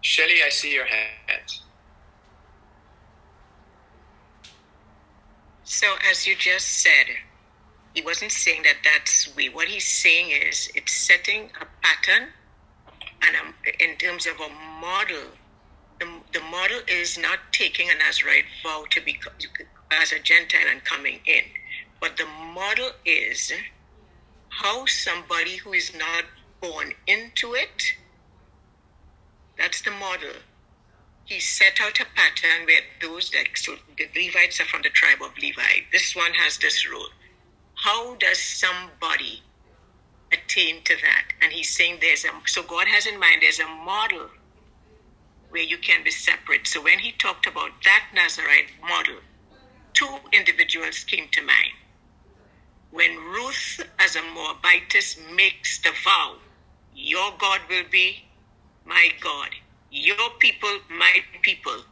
[0.00, 1.42] Shelly, I see your hand.
[5.70, 7.08] So, as you just said,
[7.92, 9.50] he wasn't saying that that's we.
[9.50, 12.30] What he's saying is it's setting a pattern,
[13.20, 14.48] and um, in terms of a
[14.80, 15.28] model,
[16.00, 19.20] the, the model is not taking an Nazarite vow to be
[19.90, 21.44] as a Gentile and coming in,
[22.00, 23.52] but the model is
[24.48, 26.24] how somebody who is not
[26.62, 27.92] born into it.
[29.58, 30.32] That's the model
[31.28, 35.18] he set out a pattern where those that so the Levites are from the tribe
[35.22, 35.84] of Levi.
[35.92, 37.10] This one has this rule.
[37.74, 39.42] How does somebody
[40.32, 41.24] attain to that?
[41.42, 44.28] And he's saying there's a so God has in mind there's a model
[45.50, 46.66] where you can be separate.
[46.66, 49.16] So when he talked about that Nazarite model,
[49.92, 51.76] two individuals came to mind.
[52.90, 56.36] When Ruth, as a Moabitess, makes the vow,
[56.94, 58.24] your God will be
[58.86, 59.50] my God.
[59.90, 61.84] Your people, my people.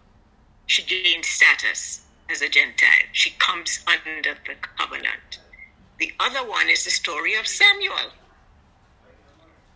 [0.66, 3.08] She gains status as a Gentile.
[3.12, 5.38] She comes under the covenant.
[5.98, 8.12] The other one is the story of Samuel.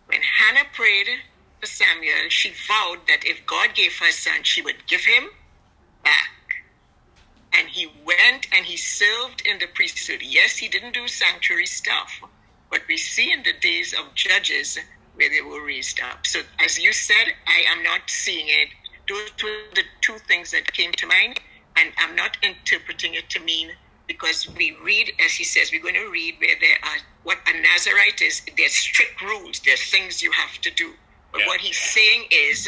[0.05, 1.07] When Hannah prayed
[1.59, 5.29] for Samuel, she vowed that if God gave her a son, she would give him
[6.03, 6.29] back.
[7.53, 10.21] And he went and he served in the priesthood.
[10.21, 12.21] Yes, he didn't do sanctuary stuff,
[12.69, 14.77] but we see in the days of Judges
[15.15, 16.25] where they were raised up.
[16.25, 18.69] So, as you said, I am not seeing it.
[19.09, 21.39] Those were the two things that came to mind,
[21.77, 23.69] and I'm not interpreting it to mean
[24.07, 27.61] because we read, as he says, we're going to read where there are what a
[27.61, 28.41] Nazarite is.
[28.57, 29.61] There's strict rules.
[29.65, 30.93] There's things you have to do.
[31.31, 31.47] But Yeah.
[31.47, 32.67] what he's saying is,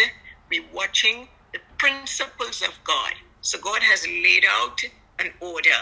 [0.49, 3.13] we're watching the principles of God.
[3.41, 4.79] So God has laid out
[5.19, 5.79] an order,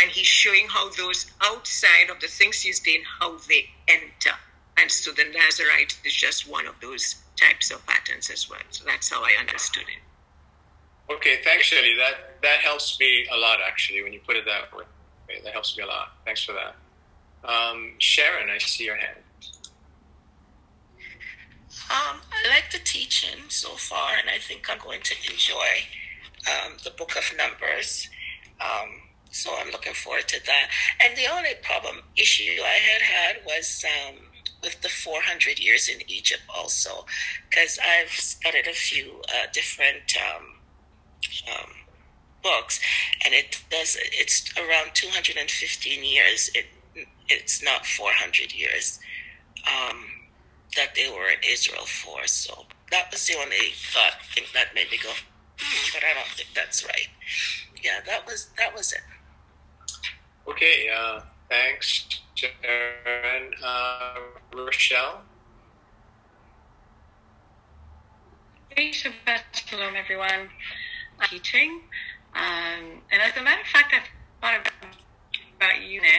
[0.00, 4.36] and He's showing how those outside of the things He's doing, how they enter.
[4.78, 8.60] And so the Nazarite is just one of those types of patterns as well.
[8.70, 11.12] So that's how I understood it.
[11.12, 11.94] Okay, thanks, Shelly.
[11.96, 14.84] That that helps me a lot actually when you put it that way.
[15.44, 16.16] That helps me a lot.
[16.24, 16.74] Thanks for that.
[17.48, 19.18] Um, Sharon, I see your hand.
[21.88, 25.86] Um, I like the teaching so far, and I think I'm going to enjoy
[26.50, 28.08] um, the book of Numbers.
[28.60, 30.70] Um, so I'm looking forward to that.
[31.00, 34.16] And the only problem issue I had had was um,
[34.62, 37.06] with the 400 years in Egypt, also,
[37.48, 40.44] because I've studied a few uh, different um,
[41.52, 41.70] um,
[42.42, 42.80] books,
[43.24, 43.96] and it does.
[44.00, 46.50] It's around 215 years.
[46.54, 46.66] It
[47.28, 49.00] it's not 400 years.
[49.66, 50.06] Um,
[50.76, 52.26] that they were in Israel for.
[52.26, 55.10] So that was the only thought thing that made me go,
[55.58, 57.08] hmm, but I don't think that's right.
[57.82, 59.00] Yeah, that was that was it.
[60.48, 63.52] Okay, uh, thanks, Sharon.
[63.62, 64.14] Uh,
[64.54, 65.22] Rochelle.
[68.76, 70.50] Shabbat Shalom, everyone.
[71.20, 71.80] Uh, Teaching.
[72.34, 74.00] Um, and as a matter of fact, I
[74.40, 74.96] thought about,
[75.56, 76.10] about Eunice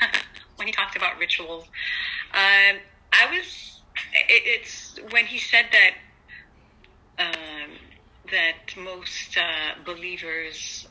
[0.56, 1.64] when he talked about rituals.
[2.32, 2.78] Um,
[3.12, 3.80] I was,
[4.12, 5.94] it, it's when he said that
[7.18, 7.70] um,
[8.30, 10.88] that most uh, believers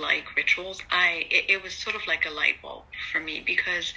[0.00, 0.80] like rituals.
[0.90, 3.92] I it, it was sort of like a light bulb for me because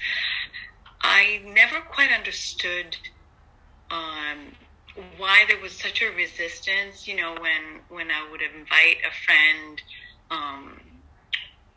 [1.02, 2.98] I never quite understood
[3.92, 4.54] um,
[5.18, 7.08] why there was such a resistance.
[7.08, 9.82] You know, when when I would invite a friend
[10.32, 10.80] um,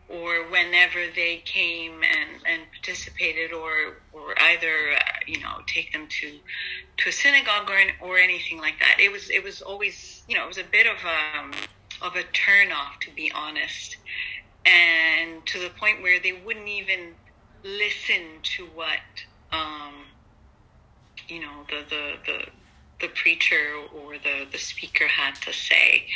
[0.08, 6.06] or whenever they came and, and participated or or either uh, you know take them
[6.08, 6.38] to
[6.98, 10.44] to a synagogue or or anything like that it was it was always you know
[10.44, 11.52] it was a bit of um,
[12.02, 13.96] of a turnoff, to be honest
[14.66, 17.14] and to the point where they wouldn't even
[17.62, 18.98] listen to what
[19.52, 19.94] um,
[21.28, 22.46] you know the the the
[23.00, 26.06] the preacher or the the speaker had to say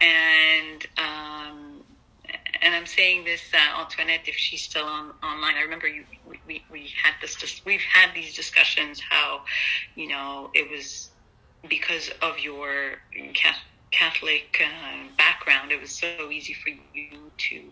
[0.00, 1.84] and um,
[2.62, 5.56] and I'm saying this, uh, Antoinette, if she's still on online.
[5.56, 6.04] I remember you,
[6.46, 9.00] we, we, had this, we've had these discussions.
[9.00, 9.42] How,
[9.96, 11.10] you know, it was
[11.68, 12.98] because of your
[13.34, 13.66] Catholic
[14.00, 17.62] uh, background, it was so easy for you to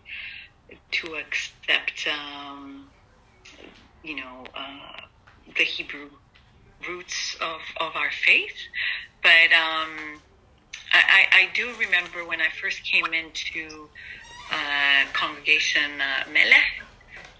[0.91, 2.87] to accept, um,
[4.03, 5.01] you know, uh,
[5.57, 6.09] the Hebrew
[6.87, 8.55] roots of, of our faith.
[9.21, 10.21] But um,
[10.93, 13.87] I, I do remember when I first came into
[14.51, 16.81] uh, congregation uh, Melech.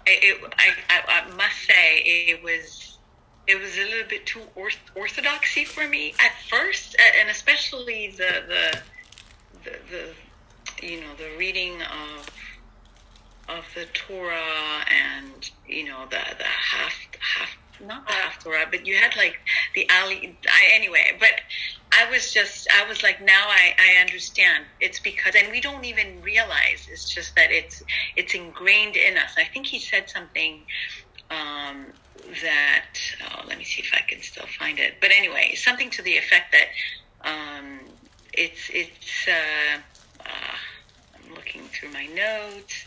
[0.06, 2.81] It, I, I, I, must say it was
[3.46, 8.42] it was a little bit too orth- orthodoxy for me at first, and especially the
[8.48, 8.78] the
[9.64, 12.30] the, the you know the reading of
[13.48, 18.96] of the Torah and you know the the half half not the Haftorah, but you
[18.96, 19.38] had like
[19.74, 20.36] the Ali.
[20.48, 21.40] I, anyway, but
[21.92, 24.64] I was just, I was like, now I, I understand.
[24.80, 26.88] It's because, and we don't even realize.
[26.90, 27.82] It's just that it's,
[28.16, 29.34] it's ingrained in us.
[29.36, 30.62] I think he said something
[31.30, 31.86] um,
[32.42, 32.98] that.
[33.24, 34.94] Oh, let me see if I can still find it.
[35.00, 37.80] But anyway, something to the effect that um,
[38.32, 39.28] it's, it's.
[39.28, 39.78] Uh,
[40.20, 40.56] uh,
[41.14, 42.86] I'm looking through my notes.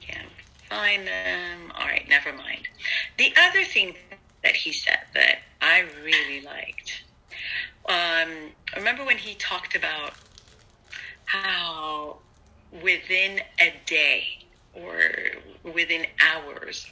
[0.00, 0.28] Can't
[0.68, 1.72] find them.
[1.78, 2.68] All right, never mind.
[3.16, 3.94] The other thing
[4.42, 7.04] that he said that I really liked.
[7.88, 10.12] Um, remember when he talked about
[11.24, 12.18] how
[12.82, 14.44] within a day
[14.74, 15.00] or
[15.72, 16.86] within hours,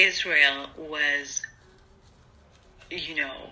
[0.00, 1.42] Israel was,
[2.90, 3.50] you know,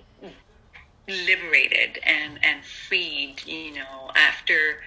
[1.07, 4.83] liberated and, and freed, you know, after,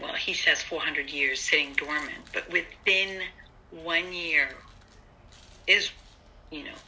[0.00, 3.20] well, he says 400 years sitting dormant, but within
[3.70, 4.48] one year,
[5.66, 5.90] is,
[6.50, 6.80] you know,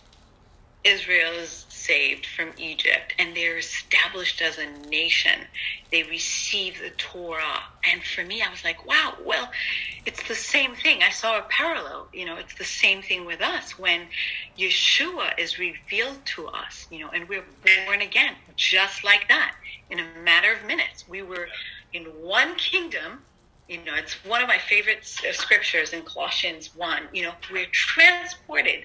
[0.84, 5.40] Israel is saved from Egypt and they're established as a nation.
[5.90, 7.62] They receive the Torah.
[7.86, 9.50] And for me, I was like, wow, well,
[10.06, 11.02] it's the same thing.
[11.02, 12.08] I saw a parallel.
[12.12, 14.02] You know, it's the same thing with us when
[14.58, 17.44] Yeshua is revealed to us, you know, and we're
[17.86, 19.54] born again, just like that,
[19.90, 21.04] in a matter of minutes.
[21.08, 21.48] We were
[21.92, 23.22] in one kingdom.
[23.68, 27.08] You know, it's one of my favorite uh, scriptures in Colossians 1.
[27.14, 28.84] You know, we're transported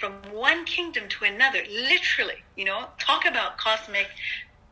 [0.00, 4.08] from one kingdom to another, literally, you know, talk about cosmic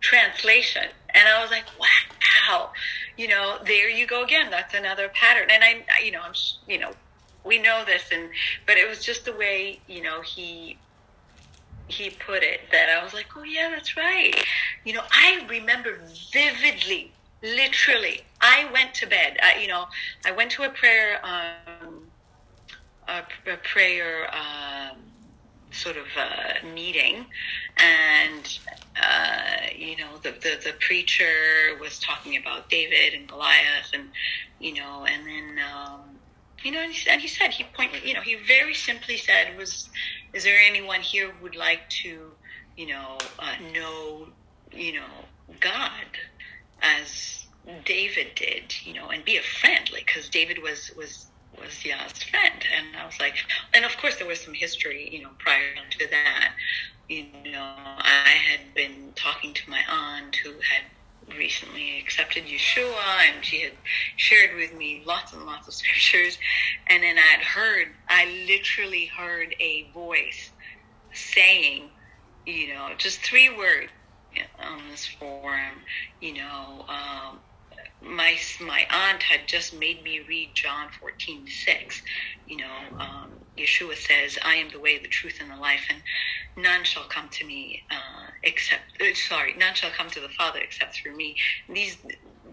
[0.01, 0.85] translation.
[1.14, 2.70] And I was like, wow,
[3.16, 4.51] you know, there you go again.
[4.51, 5.49] That's another pattern.
[5.53, 6.33] And I, you know, I'm,
[6.66, 6.93] you know,
[7.45, 8.31] we know this, and
[8.66, 10.79] but it was just the way, you know, he
[11.89, 14.35] he put it that I was like, oh yeah, that's right.
[14.85, 16.01] You know, I remember
[16.33, 17.12] vividly,
[17.43, 18.22] literally.
[18.41, 19.39] I went to bed.
[19.43, 19.87] I, you know,
[20.26, 22.07] I went to a prayer, um,
[23.09, 24.29] a, a prayer.
[24.35, 25.08] Um,
[25.71, 27.27] sort of uh, meeting,
[27.77, 28.59] and
[29.03, 34.09] uh, you know the, the, the preacher was talking about David and Goliath, and
[34.61, 36.01] you know, and then um,
[36.62, 39.57] you know, and he, and he said he pointed, you know, he very simply said,
[39.57, 39.89] "Was
[40.33, 42.33] is there anyone here who would like to,
[42.77, 44.29] you know, uh, know,
[44.73, 45.07] you know,
[45.61, 46.07] God
[46.83, 47.47] as
[47.85, 51.27] David did, you know, and be a friend, like because David was was
[51.61, 52.65] was Yah's friend.
[52.77, 53.35] And I was like,
[53.75, 56.55] and of course there was some history, you know, prior to that.
[57.09, 63.45] You know, I had been talking to my aunt who had recently accepted Yeshua and
[63.45, 63.73] she had
[64.17, 66.39] shared with me lots and lots of scriptures.
[66.87, 70.51] And then I had heard, I literally heard a voice
[71.13, 71.91] saying,
[72.47, 73.91] you know, just three words
[74.61, 75.83] on this forum,
[76.21, 77.39] you know, um,
[78.03, 82.03] my my aunt had just made me read John 14, 6.
[82.46, 86.03] You know, um, Yeshua says, I am the way, the truth, and the life, and
[86.57, 90.61] none shall come to me uh, except, uh, sorry, none shall come to the Father
[90.61, 91.36] except through me.
[91.68, 91.99] These,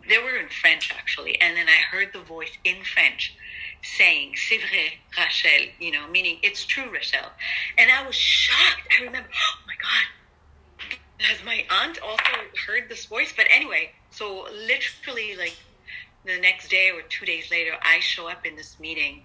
[0.10, 3.36] they were in French actually, and then I heard the voice in French
[3.84, 7.30] saying, C'est vrai, Rachel, you know, meaning it's true, Rachel.
[7.78, 8.88] And I was shocked.
[9.00, 12.24] I remember, oh my God, has my aunt also
[12.68, 13.34] heard this voice?
[13.36, 15.58] But anyway, so literally, like
[16.24, 19.24] the next day or two days later, I show up in this meeting,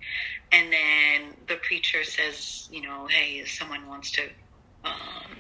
[0.52, 4.22] and then the preacher says, you know, hey, someone wants to
[4.84, 5.30] um,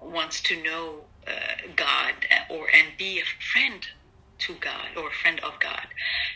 [0.00, 2.14] wants to know uh, God
[2.50, 3.86] or and be a friend
[4.38, 5.86] to God or a friend of God,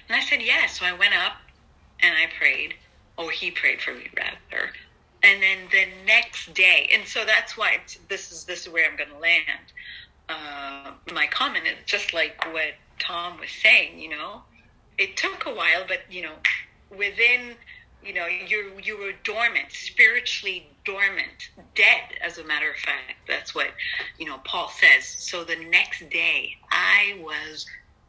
[0.08, 0.80] and I said yes.
[0.80, 1.34] So I went up
[2.00, 2.74] and I prayed,
[3.16, 4.70] or he prayed for me rather.
[5.22, 8.96] And then the next day, and so that's why this is this is where I'm
[8.96, 9.72] going to land.
[10.28, 13.98] Uh, my comment is just like what Tom was saying.
[13.98, 14.42] You know,
[14.98, 16.34] it took a while, but you know,
[16.96, 17.56] within
[18.02, 23.14] you know you you were dormant spiritually dormant dead as a matter of fact.
[23.26, 23.68] That's what
[24.18, 25.04] you know paul says.
[25.04, 27.66] So the next day i was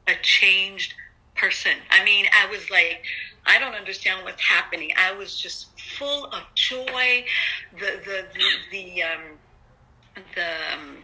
[0.08, 0.94] a changed
[1.36, 1.74] person.
[1.90, 3.04] I mean i was like
[3.46, 4.92] i don't understand what's happening.
[4.98, 5.68] I was just
[5.98, 7.26] full of joy.
[7.74, 9.22] The the the, the um
[10.36, 10.98] the um,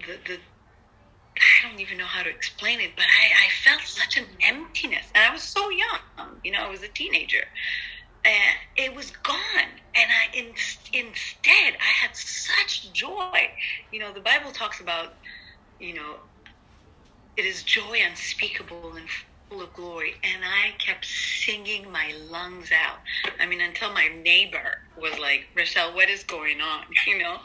[0.00, 0.38] the, the
[1.36, 5.06] I don't even know how to explain it, but I, I felt such an emptiness.
[5.14, 7.44] And I was so young, you know, I was a teenager.
[8.24, 9.68] And it was gone.
[9.96, 10.46] And i in,
[10.92, 13.50] instead i had such joy.
[13.92, 15.14] You know the bible talks about
[15.78, 16.16] you know
[17.36, 19.08] it is joy unspeakable and
[19.52, 22.98] of glory and i kept singing my lungs out
[23.40, 27.36] i mean until my neighbor was like rochelle what is going on you know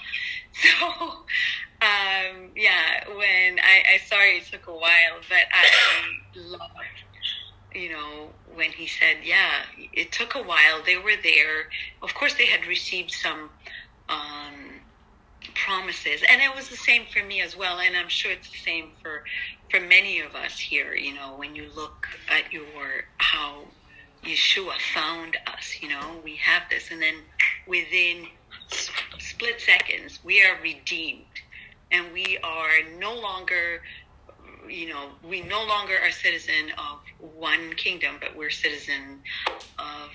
[0.53, 0.87] so
[1.81, 6.63] um yeah when i i sorry it took a while but i loved
[7.73, 10.81] you know, when he said, yeah, it took a while.
[10.85, 11.69] They were there.
[12.01, 13.49] Of course, they had received some
[14.09, 14.78] um,
[15.65, 17.79] promises, and it was the same for me as well.
[17.79, 19.23] And I'm sure it's the same for
[19.69, 20.95] for many of us here.
[20.95, 22.63] You know, when you look at your
[23.17, 23.65] how
[24.23, 27.15] Yeshua found us, you know, we have this, and then
[27.67, 28.27] within
[29.19, 31.25] split seconds, we are redeemed,
[31.91, 33.81] and we are no longer
[34.67, 36.99] you know, we no longer are citizen of
[37.33, 39.19] one kingdom, but we're citizen
[39.79, 40.09] of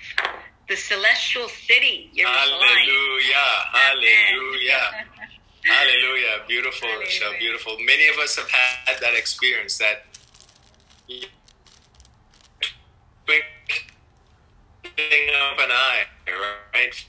[0.69, 2.11] the celestial city.
[2.15, 3.33] Hallelujah!
[3.73, 5.05] Hallelujah!
[5.65, 6.43] Hallelujah!
[6.47, 7.05] Beautiful, Hallelujah.
[7.05, 7.33] Michelle.
[7.39, 7.77] Beautiful.
[7.79, 9.77] Many of us have had that experience.
[9.77, 10.05] That
[13.25, 16.03] twinkling of an eye,
[16.73, 17.05] right?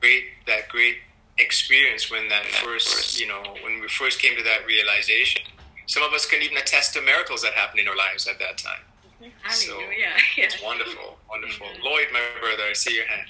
[0.00, 0.96] Great, that great
[1.38, 5.42] experience when that first, you know, when we first came to that realization.
[5.86, 8.58] Some of us can even attest to miracles that happened in our lives at that
[8.58, 8.80] time.
[9.22, 9.50] Mm-hmm.
[9.50, 10.16] So yeah.
[10.36, 11.66] it's wonderful, wonderful.
[11.66, 11.84] Mm-hmm.
[11.84, 13.28] Lloyd, my brother, I see your hand.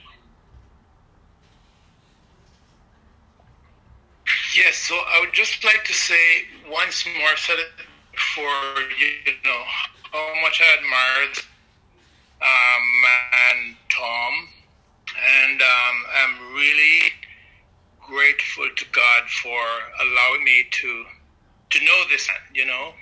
[4.55, 7.71] Yes, so I would just like to say once more, I've said it
[8.13, 9.63] before, you know,
[10.13, 11.39] how much I admired
[12.43, 12.87] um,
[13.49, 14.49] and Tom,
[15.47, 17.13] and um, I'm really
[18.01, 19.65] grateful to God for
[20.03, 21.05] allowing me to
[21.71, 22.93] to know this, you know,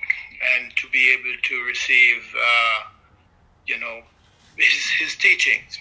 [0.55, 2.82] and to be able to receive, uh,
[3.66, 4.03] you know,
[4.57, 5.76] his, his teachings.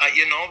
[0.00, 0.48] Uh, you know,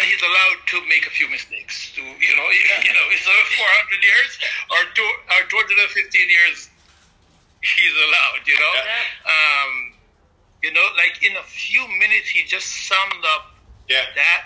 [0.00, 1.92] and he's allowed to make a few mistakes.
[1.94, 2.48] To, you know,
[2.82, 4.30] you know, it's uh, 400 years
[4.70, 6.70] or, two, or 215 years.
[7.62, 8.44] He's allowed.
[8.46, 9.32] You know, yeah.
[9.32, 9.72] um,
[10.62, 13.56] you know, like in a few minutes, he just summed up
[13.88, 14.04] yeah.
[14.14, 14.42] that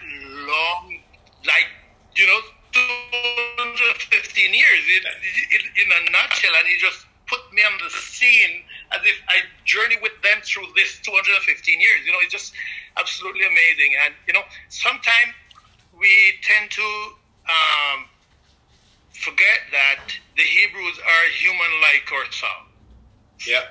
[0.46, 0.98] long,
[1.46, 1.66] like
[2.14, 2.40] you know,
[2.72, 8.62] 215 years in a nutshell, and he just put me on the scene
[8.92, 12.00] as if I journey with them through this 215 years.
[12.06, 12.54] You know, it's just
[12.96, 13.92] absolutely amazing.
[14.04, 15.34] And, you know, sometimes
[15.92, 16.12] we
[16.42, 16.88] tend to
[17.48, 18.06] um,
[19.12, 22.72] forget that the Hebrews are human like ourselves.
[23.46, 23.66] Yeah.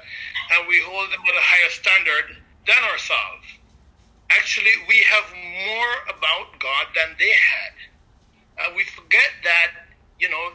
[0.56, 3.46] And we hold them at a higher standard than ourselves.
[4.30, 7.88] Actually, we have more about God than they had
[8.58, 9.86] uh, we forget that,
[10.20, 10.52] you know,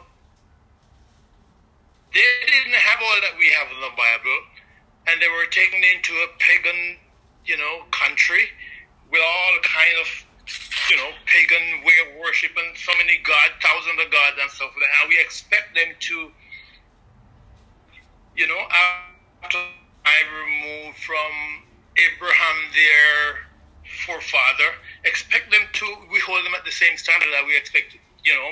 [2.13, 4.39] they didn't have all that we have in the Bible,
[5.07, 6.99] and they were taken into a pagan,
[7.45, 8.47] you know, country
[9.11, 10.09] with all kind of,
[10.91, 14.71] you know, pagan way of worship and so many gods, thousands of gods and stuff
[14.73, 14.93] like that.
[15.03, 16.31] And we expect them to,
[18.37, 18.63] you know,
[19.43, 19.59] after
[20.07, 21.33] I removed from
[21.99, 23.53] Abraham, their
[24.07, 28.35] forefather, expect them to, we hold them at the same standard that we expect, you
[28.35, 28.51] know,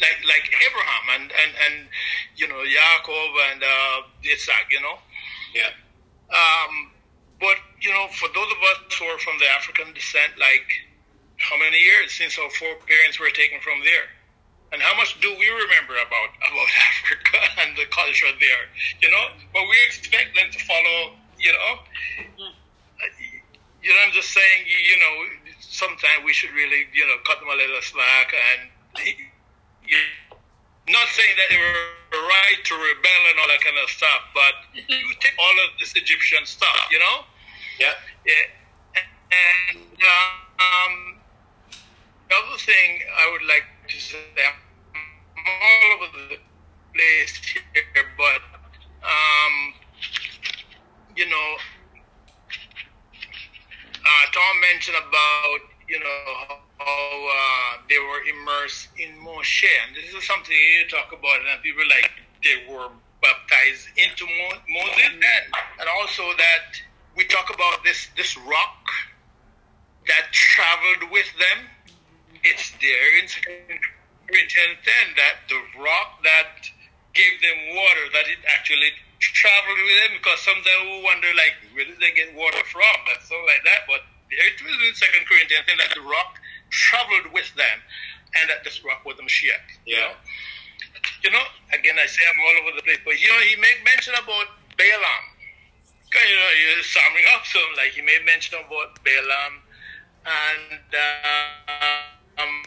[0.00, 1.74] like like Abraham and, and, and
[2.36, 4.98] you know, Jacob and uh, Isaac, you know.
[5.54, 5.72] Yeah.
[6.28, 6.92] Um,
[7.40, 10.66] but, you know, for those of us who are from the African descent, like
[11.38, 14.10] how many years since our foreparents were taken from there?
[14.70, 18.64] And how much do we remember about about Africa and the culture there?
[19.00, 19.24] You know,
[19.54, 21.16] but we expect them to follow.
[21.38, 21.72] You know,
[22.18, 22.58] mm-hmm
[23.82, 25.14] you know, I'm just saying, you know,
[25.60, 28.70] sometimes we should really, you know, cut them a little slack and
[29.88, 29.98] you,
[30.92, 34.54] not saying that they were right to rebel and all that kind of stuff, but
[34.74, 37.24] you take all of this Egyptian stuff, you know?
[37.80, 37.94] Yeah.
[38.24, 39.02] Yeah.
[39.28, 41.20] And um,
[42.28, 46.38] the other thing I would like to say, I'm all over the
[46.94, 48.40] place here, but,
[49.04, 49.54] um,
[51.16, 51.48] you know,
[54.08, 60.12] uh, Tom mentioned about you know how uh, they were immersed in Moshe, and this
[60.12, 62.10] is something you talk about, and people like
[62.44, 62.88] they were
[63.20, 65.24] baptized into Mo- Moses, and,
[65.80, 66.76] and also that
[67.16, 68.84] we talk about this this rock
[70.06, 71.66] that traveled with them.
[72.44, 73.26] It's there in
[74.28, 76.70] Corinthians 10 that the rock that
[77.12, 81.84] gave them water, that it actually traveled with them because sometimes we wonder like where
[81.84, 82.96] did they get water from?
[83.10, 83.90] That's so like that.
[83.90, 86.38] But it was in Second Corinthians 10 that the rock
[86.70, 87.78] traveled with them
[88.40, 89.64] and that this rock was the Mashiach.
[89.86, 90.12] You Yeah.
[90.12, 90.14] know?
[91.24, 93.82] You know, again I say I'm all over the place, but you know, he made
[93.84, 95.24] mention about Balaam.
[96.12, 99.62] You know, you're summing up some like he made mention about Balaam
[100.24, 102.62] and uh, um,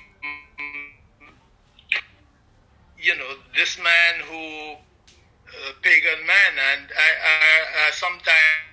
[3.00, 8.71] you know this man who uh, pagan man and I, I, I sometimes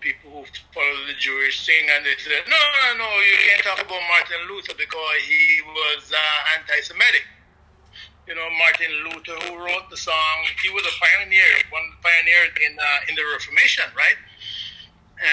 [0.00, 3.80] people who follow the Jewish thing and they say no no no you can't talk
[3.80, 7.24] about Martin Luther because he was uh, anti-Semitic.
[8.26, 12.02] You know Martin Luther who wrote the song he was a pioneer one of the
[12.02, 14.18] pioneers in uh, in the Reformation right?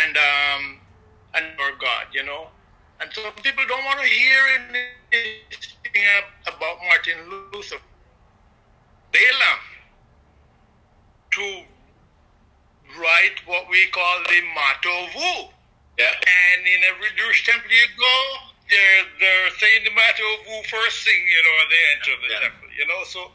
[0.03, 0.62] And um,
[1.36, 2.47] and or God you know?
[2.99, 4.41] And so people don't want to hear
[5.14, 6.03] anything
[6.47, 7.78] about Martin Luther.
[9.14, 9.60] Balaam
[11.32, 11.64] to
[12.96, 15.52] write what we call the Mah Tovu.
[15.98, 16.14] Yeah.
[16.14, 18.16] And in every Jewish temple you go,
[18.70, 22.40] they're, they're saying the Mah Tovu first thing, you know, they enter the Yeah.
[22.48, 23.32] temple, you know, so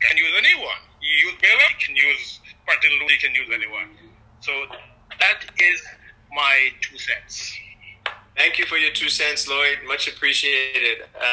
[0.00, 0.80] can use anyone.
[1.00, 3.88] You use Balaam, you can use Martin Luther, you can use anyone.
[4.40, 4.52] So
[5.20, 5.82] that is
[6.34, 7.54] my two cents.
[8.36, 9.78] Thank you for your two cents, Lloyd.
[9.86, 11.04] Much appreciated.
[11.20, 11.24] Uh,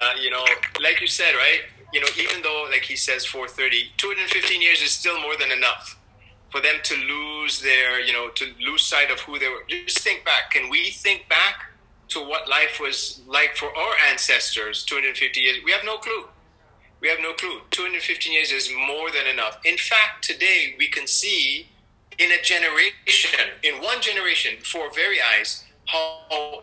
[0.00, 0.44] uh, you know,
[0.80, 1.62] like you said, right?
[1.92, 5.97] You know, even though, like he says, 430, 215 years is still more than enough
[6.50, 9.64] for them to lose their, you know, to lose sight of who they were.
[9.68, 10.50] Just think back.
[10.50, 11.70] Can we think back
[12.08, 15.58] to what life was like for our ancestors 250 years?
[15.64, 16.24] We have no clue.
[17.00, 17.60] We have no clue.
[17.70, 19.58] 215 years is more than enough.
[19.64, 21.68] In fact, today we can see
[22.18, 26.62] in a generation, in one generation, before very eyes, how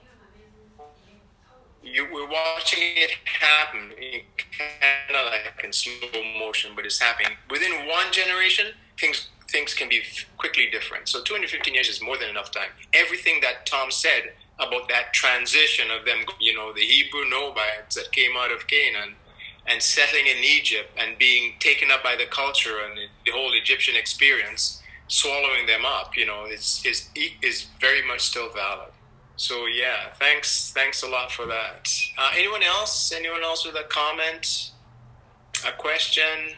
[1.81, 4.21] you, we're watching it happen in
[4.57, 5.93] kind of like in slow
[6.39, 8.67] motion, but it's happening within one generation.
[8.99, 10.02] Things things can be
[10.38, 11.08] quickly different.
[11.08, 12.70] So 215 years is more than enough time.
[12.93, 18.12] Everything that Tom said about that transition of them, you know, the Hebrew nomads that
[18.12, 19.16] came out of Canaan
[19.68, 23.96] and settling in Egypt and being taken up by the culture and the, whole Egyptian
[23.96, 27.10] experience, swallowing them up, you know, is is
[27.41, 28.91] is very much still valid.
[29.38, 31.89] So yeah, thanks thanks a lot for that.
[32.18, 33.12] Uh, anyone else?
[33.12, 34.72] Anyone else with a comment,
[35.68, 36.56] a question?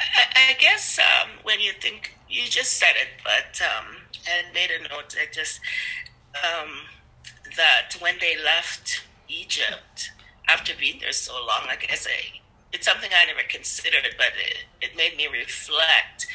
[0.00, 3.96] I, I guess um, when you think you just said it, but um,
[4.28, 5.14] and made a note.
[5.20, 5.60] I just
[6.34, 6.70] um,
[7.56, 10.10] that when they left Egypt
[10.48, 12.38] after being there so long, I guess I,
[12.72, 16.26] it's something I never considered, but it, it made me reflect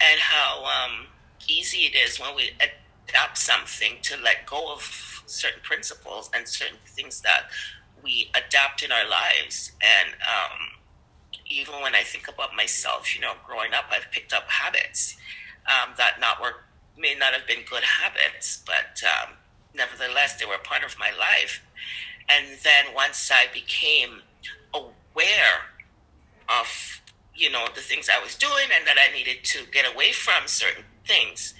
[0.00, 1.06] and how um,
[1.48, 2.52] easy it is when we
[3.08, 7.50] adopt something to let go of certain principles and certain things that
[8.02, 10.14] we adapt in our lives and.
[10.14, 10.79] Um,
[11.50, 15.16] even when I think about myself, you know, growing up, I've picked up habits
[15.66, 16.64] um, that not work
[16.96, 19.34] may not have been good habits, but um,
[19.74, 21.62] nevertheless, they were part of my life.
[22.28, 24.20] And then once I became
[24.72, 25.60] aware
[26.48, 27.02] of,
[27.34, 30.46] you know, the things I was doing and that I needed to get away from
[30.46, 31.54] certain things.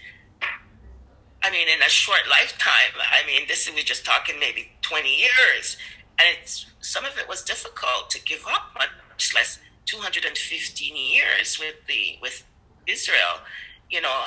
[1.43, 5.09] I mean, in a short lifetime, I mean, this is we're just talking maybe 20
[5.09, 5.79] years,
[6.19, 9.59] and it's some of it was difficult to give up, much less
[9.91, 12.45] 215 years with the with
[12.87, 13.43] Israel,
[13.91, 14.23] you know,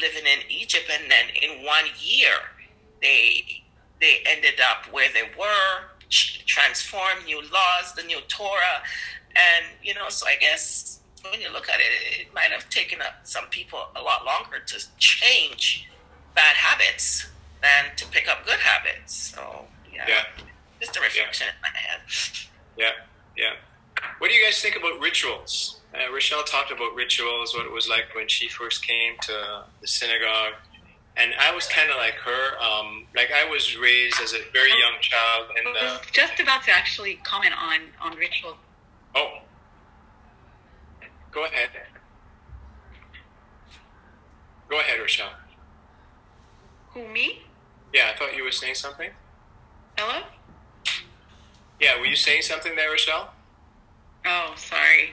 [0.00, 2.36] living in Egypt, and then in one year
[3.02, 3.42] they
[4.00, 5.90] they ended up where they were,
[6.46, 8.82] transformed new laws, the new Torah,
[9.34, 13.00] and you know, so I guess when you look at it, it might have taken
[13.00, 15.88] up some people a lot longer to change
[16.34, 17.28] bad habits
[17.62, 19.32] than to pick up good habits.
[19.34, 20.24] So yeah, Yeah.
[20.80, 22.00] just a reflection in my head.
[22.76, 22.90] Yeah,
[23.36, 23.54] yeah.
[24.18, 25.80] What do you guys think about rituals?
[25.94, 29.86] Uh, Rochelle talked about rituals, what it was like when she first came to the
[29.86, 30.54] synagogue.
[31.16, 32.58] And I was kind of like her.
[32.58, 36.64] Um, like I was raised as a very young child in I was just about
[36.64, 38.56] to actually comment on on ritual.
[39.14, 39.38] Oh.
[41.30, 41.70] Go ahead.
[44.68, 45.30] Go ahead, Rochelle.
[46.94, 47.42] Who me?
[47.92, 49.10] Yeah, I thought you were saying something.
[49.96, 50.24] Hello?
[51.80, 53.33] Yeah, were you saying something there, Rochelle?
[54.26, 55.12] Oh, sorry.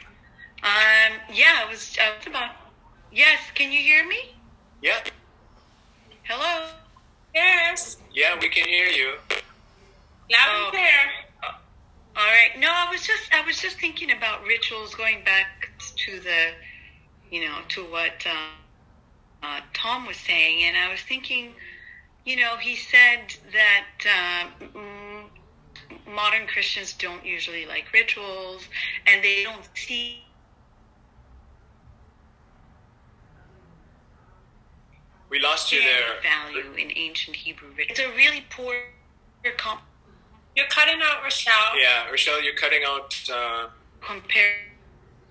[0.64, 2.52] Um, yeah, I was, I was about.
[3.12, 4.36] Yes, can you hear me?
[4.82, 5.00] Yeah.
[6.24, 6.68] Hello.
[7.36, 7.98] Yes.
[8.14, 9.14] Yeah, we can hear you.
[9.30, 10.64] Loud Oh.
[10.66, 11.52] and clear.
[12.16, 12.58] All right.
[12.60, 16.52] No, I was just I was just thinking about rituals going back to the,
[17.32, 21.54] you know, to what uh, uh, Tom was saying, and I was thinking,
[22.26, 25.11] you know, he said that uh, mm,
[26.08, 28.68] modern Christians don't usually like rituals,
[29.08, 30.24] and they don't see.
[35.30, 36.22] We lost you there.
[36.22, 37.90] value in ancient Hebrew rituals.
[37.90, 38.76] It's a really poor
[39.58, 39.82] comp-
[40.56, 41.80] You're cutting out Rochelle.
[41.80, 43.16] Yeah, Rochelle, you're cutting out.
[43.34, 43.68] Uh,
[44.02, 44.56] compare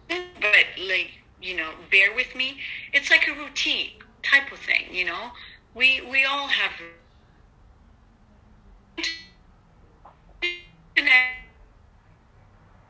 [0.08, 2.58] but like you know bear with me
[2.92, 3.90] it's like a routine
[4.22, 5.30] type of thing you know
[5.74, 6.72] we we all have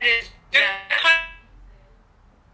[0.01, 1.11] You're cut-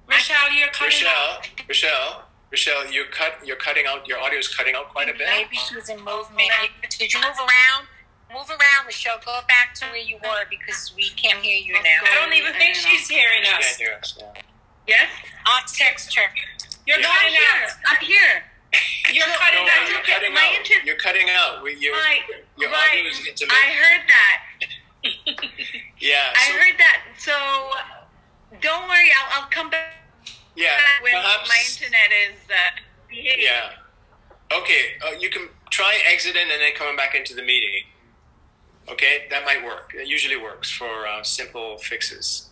[0.09, 1.47] Rochelle, you're cutting Rochelle, out.
[1.67, 3.33] Rochelle, Rochelle, you're cut.
[3.45, 4.07] You're cutting out.
[4.07, 5.27] Your audio is cutting out quite a bit.
[5.27, 6.49] Maybe she was in movement.
[6.97, 7.87] Did you move around?
[8.31, 9.17] Move around, Michelle.
[9.25, 11.99] Go back to where you were because we can't hear you now.
[12.03, 13.75] I don't even think she's hearing Can't us.
[13.75, 14.15] hear us.
[14.19, 14.33] Yeah.
[14.87, 15.07] yes
[15.45, 16.23] I'll text her.
[16.85, 17.07] You're Yeah.
[17.07, 17.71] cutting here out.
[17.87, 18.43] i'm here
[19.13, 19.89] You're No, cutting out.
[19.89, 20.55] you're cutting my out.
[20.59, 21.63] inter- You're cutting out.
[21.63, 22.21] We, your right
[22.57, 23.53] your right audio is intimate.
[23.53, 24.43] i heard that
[25.99, 26.33] yeah.
[26.35, 27.33] i heard that so
[28.61, 29.97] don't worry i'll, I'll come back
[30.57, 30.77] yeah.
[31.01, 31.47] when Perhaps.
[31.47, 33.45] my internet is uh, behaving.
[33.45, 34.57] Yeah.
[34.57, 34.97] Okay.
[35.05, 37.83] Uh, you can try exiting and then coming back into the meeting.
[38.89, 39.93] Okay, that might work.
[39.93, 42.49] It usually works for uh, simple fixes.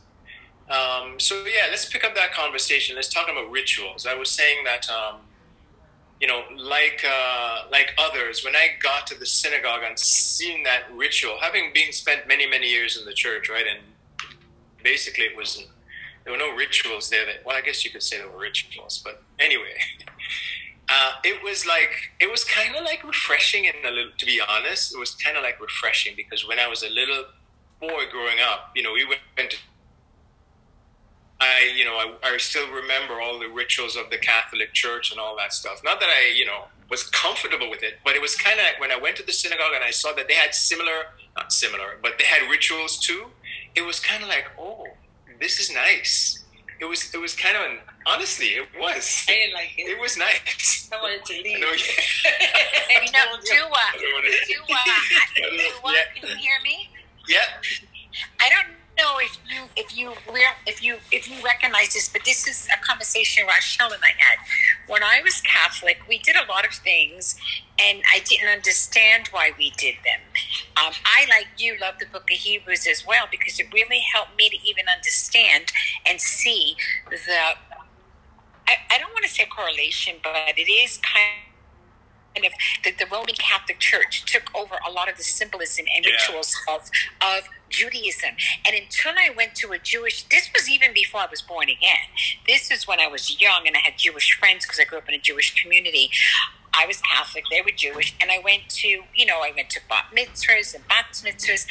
[0.69, 2.95] Um, so yeah, let's pick up that conversation.
[2.95, 4.05] Let's talk about rituals.
[4.05, 5.21] I was saying that um,
[6.21, 10.83] you know, like uh, like others, when I got to the synagogue and seen that
[10.95, 13.81] ritual, having been spent many many years in the church, right, and
[14.83, 15.63] basically it was
[16.23, 17.25] there were no rituals there.
[17.25, 19.75] That well, I guess you could say there were rituals, but anyway.
[20.87, 24.39] Uh, it was like it was kind of like refreshing and a little to be
[24.47, 27.25] honest it was kind of like refreshing because when i was a little
[27.79, 29.19] boy growing up you know we went
[31.71, 35.19] i you know I, I still remember all the rituals of the catholic church and
[35.19, 38.35] all that stuff not that i you know was comfortable with it but it was
[38.35, 40.53] kind of like when i went to the synagogue and i saw that they had
[40.53, 40.97] similar
[41.35, 43.25] not similar but they had rituals too
[43.75, 44.85] it was kind of like oh
[45.39, 46.43] this is nice
[46.79, 49.83] it was it was kind of an, honestly it was I didn't like it.
[49.83, 51.59] it was nice I wanted to I leave.
[51.61, 51.71] know,
[53.05, 56.03] You know, Dua, I don't wanna- Dua, I- Dua, Yeah.
[56.19, 56.89] can you hear me?
[57.27, 57.39] yeah,
[58.41, 60.13] I don't know if you if you
[60.65, 64.37] if you if you recognize this, but this is a conversation Rachel and I had.
[64.87, 67.35] When I was Catholic, we did a lot of things,
[67.79, 70.21] and I didn't understand why we did them.
[70.77, 74.37] Um, I, like you, love the Book of Hebrews as well because it really helped
[74.37, 75.71] me to even understand
[76.07, 76.75] and see
[77.09, 77.55] the.
[78.67, 81.54] I, I don't want to say correlation, but it is kind
[82.35, 86.05] kind of the, the Roman Catholic Church took over a lot of the symbolism and
[86.05, 86.11] Yeah.
[86.11, 86.89] rituals of
[87.21, 88.35] of Judaism.
[88.65, 92.07] And until I went to a Jewish, this was even before I was born again.
[92.47, 95.09] This is when I was young and I had Jewish friends because I grew up
[95.09, 96.09] in a Jewish community.
[96.73, 99.79] I was Catholic, they were Jewish, and I went to, you know, I went to
[99.89, 101.65] bar mitzvahs and bat mitzvahs,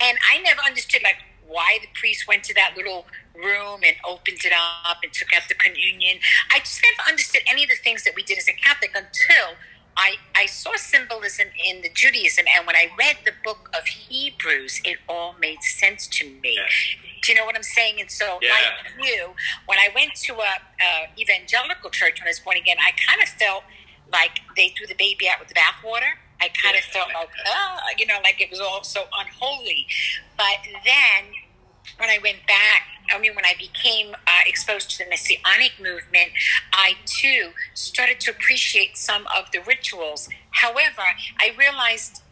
[0.00, 4.38] and I never understood like why the priest went to that little room and opened
[4.44, 4.52] it
[4.86, 6.18] up and took out the communion.
[6.52, 9.56] I just never understood any of the things that we did as a Catholic until
[9.96, 14.80] I, I saw symbolism in the Judaism, and when I read the book of Hebrews,
[14.84, 16.54] it all made sense to me.
[16.56, 16.66] Yeah.
[17.22, 18.00] Do you know what I'm saying?
[18.00, 18.50] And so, Yeah.
[18.50, 19.30] like you,
[19.66, 23.22] when I went to a, a evangelical church when I was born again, I kind
[23.22, 23.62] of felt
[24.12, 26.18] like they threw the baby out with the bathwater.
[26.40, 29.86] I kind of felt like, oh, you know, like it was all so unholy.
[30.36, 31.32] But then
[31.98, 32.82] when I went back,
[33.12, 36.30] I mean, when I became uh, exposed to the Messianic movement,
[36.72, 40.28] I too started to appreciate some of the rituals.
[40.50, 41.02] However,
[41.38, 42.22] I realized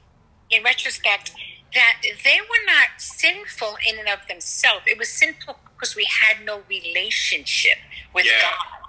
[0.51, 1.33] in retrospect
[1.75, 4.85] that they were not sinful in and of themselves.
[4.87, 7.79] It was sinful because we had no relationship
[8.15, 8.41] with Yeah.
[8.43, 8.82] God.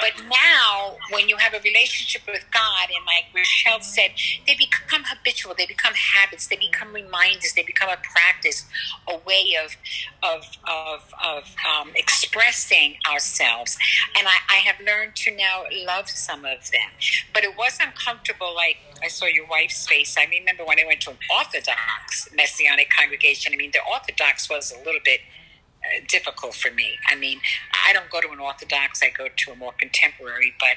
[0.00, 4.10] But now, when you have a relationship with God, and like Rochelle said,
[4.46, 8.66] they become habitual, they become habits, they become reminders, they become a practice,
[9.08, 9.76] a way of
[10.22, 13.78] of of, of um, expressing ourselves.
[14.18, 16.90] And I, I have learned to now love some of them.
[17.32, 18.54] But it was uncomfortable.
[18.54, 20.16] Like I saw your wife's face.
[20.18, 23.52] I remember when I went to an Orthodox Messianic congregation.
[23.52, 25.20] I mean, the Orthodox was a little bit
[26.08, 26.98] difficult for me.
[27.08, 27.40] I mean,
[27.86, 30.54] I don't go to an Orthodox; I go to a more contemporary.
[30.58, 30.76] But,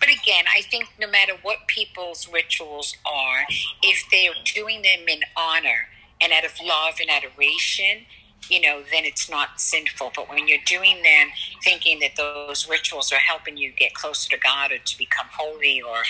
[0.00, 3.44] but again, I think no matter what people's rituals are,
[3.82, 5.88] if they're doing them in honor
[6.20, 8.06] and out of love and adoration,
[8.48, 10.12] you know, then it's not sinful.
[10.14, 11.28] But when you're doing them
[11.62, 15.82] thinking that those rituals are helping you get closer to God or to become holy
[15.82, 16.02] or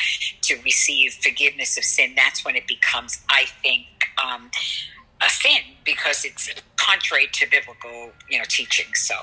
[0.43, 3.87] to receive forgiveness of sin, that's when it becomes, I think,
[4.23, 4.51] um,
[5.23, 8.93] a sin because it's contrary to biblical, you know, teaching.
[8.95, 9.15] So.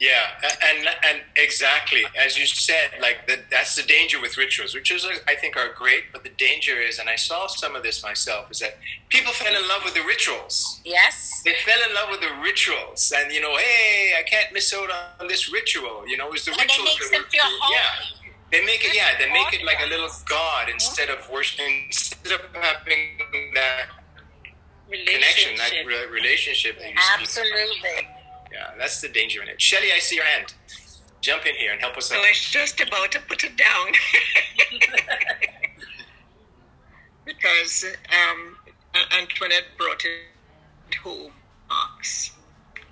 [0.00, 4.74] Yeah, and and exactly as you said, like the, that's the danger with rituals.
[4.74, 7.84] Rituals, are, I think, are great, but the danger is, and I saw some of
[7.84, 8.76] this myself, is that
[9.08, 10.80] people fell in love with the rituals.
[10.84, 14.74] Yes, they fell in love with the rituals, and you know, hey, I can't miss
[14.74, 16.06] out on this ritual.
[16.08, 16.88] You know, it's the and rituals.
[16.88, 17.76] It makes them feel holy.
[17.76, 18.30] Yeah.
[18.50, 19.18] They make it, yeah.
[19.18, 23.18] They make it like a little god instead of worshiping, instead of having
[23.54, 23.86] that
[24.90, 25.72] connection, that
[26.10, 26.78] relationship.
[26.78, 28.08] That you Absolutely.
[28.52, 29.60] Yeah, that's the danger in it.
[29.60, 30.54] Shelly, I see your hand.
[31.20, 32.18] Jump in here and help us out.
[32.18, 33.86] I was just about to put it down.
[37.24, 38.56] because um,
[39.18, 41.32] Antoinette brought it home,
[41.68, 42.32] Marx.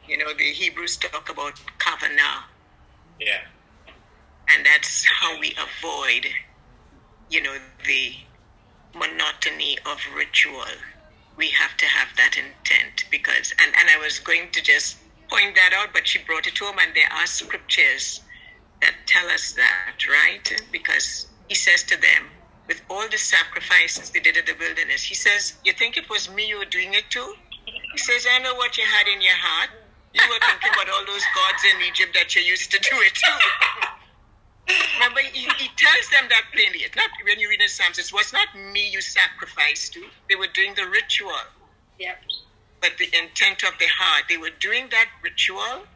[0.09, 2.45] You know, the Hebrews talk about kavanah.
[3.20, 3.43] Yeah.
[4.55, 6.26] And that's how we avoid,
[7.30, 8.14] you know, the
[8.95, 10.64] monotony of ritual.
[11.37, 14.99] We have to have that intent because, and, and I was going to just
[15.30, 18.20] point that out, but she brought it to him and there are scriptures
[18.80, 20.62] that tell us that, right?
[20.70, 22.28] Because he says to them,
[22.68, 26.30] with all the sacrifices they did in the wilderness, he says, You think it was
[26.30, 27.35] me you were doing it to?
[27.93, 29.70] He says, I know what you had in your heart.
[30.14, 33.14] You were thinking about all those gods in Egypt that you used to do it
[33.14, 33.89] to.
[34.68, 36.80] Remember, he, he, tells them that plainly.
[36.80, 40.04] It's not when you read the Psalms, it was not me you sacrificed to.
[40.28, 41.32] They were doing the ritual.
[41.98, 42.18] Yep
[42.82, 44.24] but the intent of the heart.
[44.28, 45.86] They were doing that ritual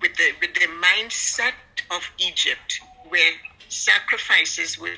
[0.00, 1.52] with the with the mindset
[1.90, 3.32] of Egypt, where
[3.68, 4.96] sacrifices were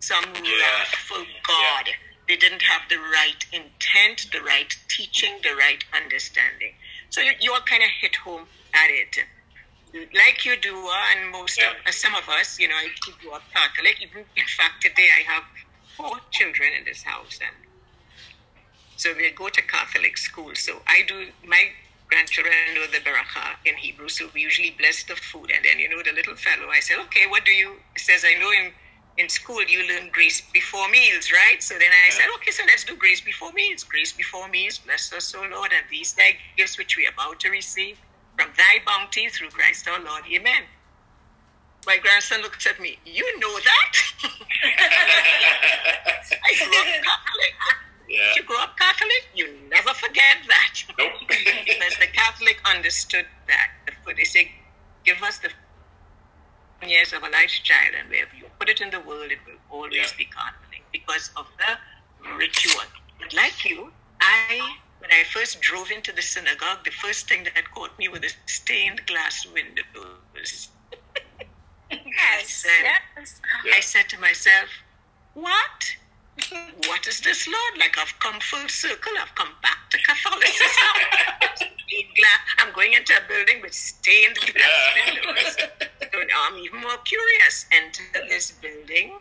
[0.00, 0.50] some yeah.
[0.60, 1.86] wrathful God.
[1.86, 1.92] Yeah.
[2.28, 6.74] They didn't have the right intent, the right teaching, the right understanding.
[7.08, 9.18] So you, you all kind of hit home at it.
[9.92, 11.70] Like you do, uh, and most yeah.
[11.70, 12.88] of uh, some of us, you know, I
[13.20, 13.96] grew up Catholic.
[14.00, 15.42] Even in fact, today I have
[15.96, 17.56] four children in this house, and
[18.96, 20.54] so we go to Catholic school.
[20.54, 21.70] So I do my
[22.08, 25.50] grandchildren know the beracha in Hebrew, so we usually bless the food.
[25.54, 27.74] And then you know the little fellow, I said, okay, what do you?
[27.94, 28.72] He says, I know in
[29.18, 31.60] in school you learn grace before meals, right?
[31.60, 33.82] So then I said, okay, so let's do grace before meals.
[33.82, 37.40] Grace before meals, bless us, O Lord, and these thy gifts which we are about
[37.40, 37.98] to receive
[38.40, 40.24] from thy bounty through Christ our Lord.
[40.32, 40.64] Amen.
[41.86, 43.92] My grandson looks at me, you know that?
[46.32, 47.54] I grew up Catholic.
[48.08, 48.32] Yeah.
[48.36, 50.74] You grow up Catholic, you never forget that.
[50.98, 51.12] Nope.
[51.28, 53.70] because the Catholic understood that.
[54.16, 54.50] They say,
[55.04, 55.50] give us the
[56.86, 59.60] years of a life's child, and wherever you put it in the world, it will
[59.70, 60.06] always yeah.
[60.18, 61.78] be Catholic because of the
[62.36, 62.82] ritual.
[63.20, 67.70] But like you, I when I first drove into the synagogue, the first thing that
[67.74, 70.68] caught me were the stained glass windows.
[71.90, 72.84] I said,
[73.16, 73.40] yes.
[73.74, 74.68] I said to myself,
[75.34, 75.96] what?
[76.86, 77.78] what is this, Lord?
[77.78, 79.12] Like I've come full circle.
[79.20, 80.96] I've come back to Catholicism.
[82.58, 85.56] I'm going into a building with stained glass windows.
[86.12, 87.66] So now I'm even more curious.
[87.72, 89.18] Enter this building,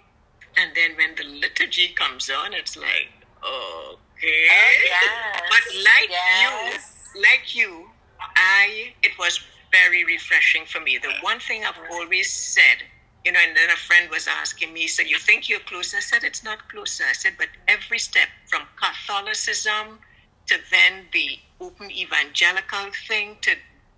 [0.58, 3.10] and then when the liturgy comes on, it's like,
[3.44, 4.09] okay.
[4.22, 5.42] Oh, yes.
[5.50, 7.12] But like yes.
[7.16, 7.90] you, like you,
[8.36, 9.40] I it was
[9.72, 10.98] very refreshing for me.
[10.98, 12.84] The one thing I've always said
[13.26, 15.98] you know, and then a friend was asking me, so you think you're closer?
[15.98, 17.04] I said, it's not closer.
[17.08, 20.00] I said, but every step from Catholicism
[20.48, 23.52] to then the open evangelical thing to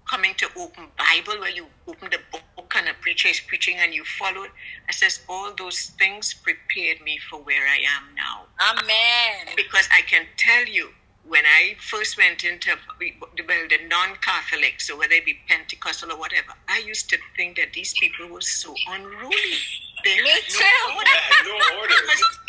[0.10, 2.42] coming to open Bible where you open the book
[2.76, 4.52] and a preacher is preaching and you follow it.
[4.88, 8.46] I says all those things prepared me for where I am now.
[8.60, 9.56] Amen.
[9.56, 10.90] Because I can tell you
[11.28, 16.54] when I first went into well, the non-Catholic, so whether it be Pentecostal or whatever,
[16.68, 19.58] I used to think that these people were so unruly.
[20.04, 20.60] They Me had too.
[20.60, 21.10] no order.
[21.10, 21.94] Yeah, no order.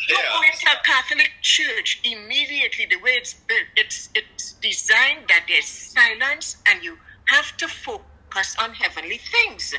[0.08, 5.44] you go into a Catholic church, immediately the way it's built, it's it's designed that
[5.48, 6.96] there's silence and you
[7.26, 9.74] have to focus on heavenly things.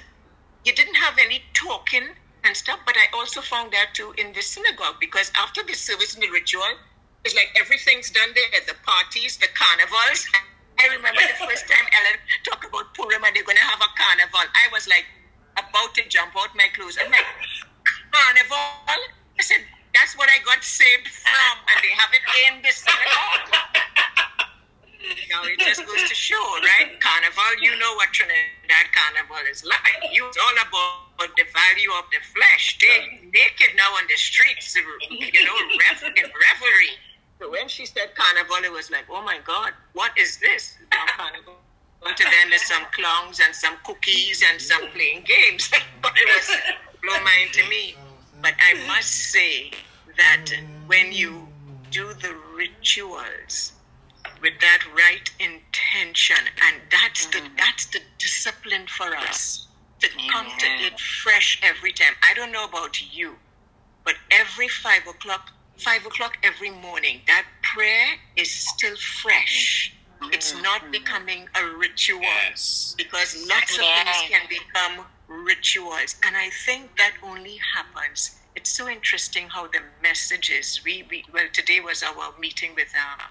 [0.63, 4.41] You didn't have any talking and stuff, but I also found that too in the
[4.41, 6.79] synagogue because after the service and the ritual,
[7.23, 10.27] it's like everything's done there the parties, the carnivals.
[10.79, 13.91] I remember the first time Ellen talked about Purim and they're going to have a
[13.95, 14.43] carnival.
[14.43, 15.05] I was like
[15.55, 16.97] about to jump out my clothes.
[16.99, 17.27] I'm like,
[18.11, 18.99] carnival?
[19.39, 23.72] I said, that's what I got saved from, and they have it in the synagogue.
[25.33, 26.93] Now it just goes to show, right?
[27.01, 29.97] Carnival, you know what Trinidad Carnival is like.
[30.13, 32.77] It's all about the value of the flesh.
[32.77, 35.57] They're naked now on the streets, you know,
[36.05, 36.93] in revelry.
[37.39, 40.77] So when she said carnival, it was like, oh my God, what is this?
[40.91, 41.55] Now carnival.
[42.05, 45.71] To them, there's some clowns and some cookies and some playing games.
[46.01, 46.55] but it was
[47.01, 47.95] blow mind to me.
[48.41, 49.71] But I must say
[50.17, 50.51] that
[50.85, 51.47] when you
[51.91, 53.71] do the rituals
[54.41, 57.49] with that right intention, and that's the mm.
[57.57, 59.67] that's the discipline for us
[60.01, 62.13] to come to it fresh every time.
[62.29, 63.35] I don't know about you,
[64.03, 69.95] but every five o'clock, five o'clock every morning, that prayer is still fresh.
[70.31, 70.63] It's mm.
[70.63, 70.91] not mm.
[70.91, 72.95] becoming a ritual Yes.
[72.97, 78.39] because lots of things can become rituals, and I think that only happens.
[78.55, 83.23] It's so interesting how the messages we, we well today was our meeting with uh,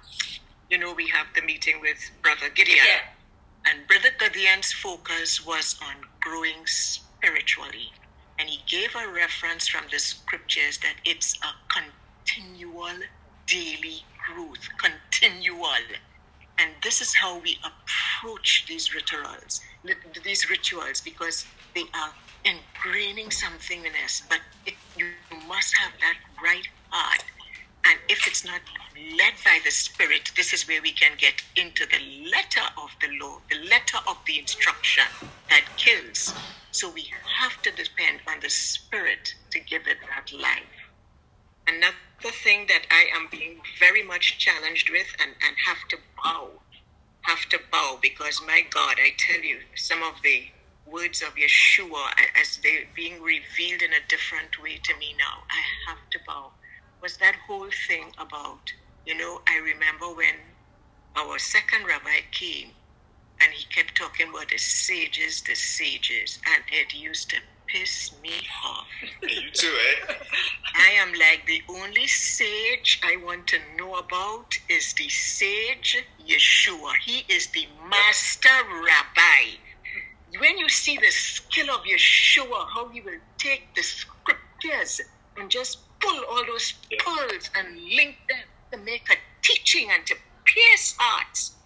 [0.72, 2.78] you know we have the meeting with Brother Gideon.
[3.68, 7.92] And Brother Gideon's focus was on growing spiritually.
[8.38, 11.52] And he gave a reference from the scriptures that it's a
[12.24, 12.96] continual
[13.46, 15.84] daily growth, continual.
[16.58, 19.60] And this is how we approach these rituals,
[20.24, 21.44] these rituals, because
[21.74, 22.12] they are
[22.46, 24.22] ingraining something in us.
[24.26, 25.08] But it, you
[25.46, 27.24] must have that right heart.
[27.84, 28.60] And if it's not
[29.18, 33.08] led by the Spirit, this is where we can get into the letter of the
[33.18, 35.04] law, the letter of the instruction
[35.50, 36.32] that kills.
[36.70, 37.10] So we
[37.40, 40.62] have to depend on the Spirit to give it that life.
[41.66, 41.96] Another
[42.44, 46.50] thing that I am being very much challenged with and, and have to bow,
[47.22, 50.44] have to bow because my God, I tell you, some of the
[50.86, 52.10] words of Yeshua
[52.40, 56.50] as they're being revealed in a different way to me now, I have to bow.
[57.02, 58.72] Was that whole thing about,
[59.04, 60.36] you know, I remember when
[61.16, 62.68] our second rabbi came
[63.40, 67.36] and he kept talking about the sages, the sages, and it used to
[67.66, 68.30] piss me
[68.64, 68.86] off.
[69.22, 69.74] You too,
[70.08, 70.14] eh?
[70.76, 76.92] I am like the only sage I want to know about is the sage Yeshua.
[77.04, 79.58] He is the master rabbi.
[80.38, 85.00] When you see the skill of Yeshua, how he will take the scriptures
[85.36, 90.16] and just pull all those pearls and link them to make a teaching and to
[90.44, 91.56] pierce hearts.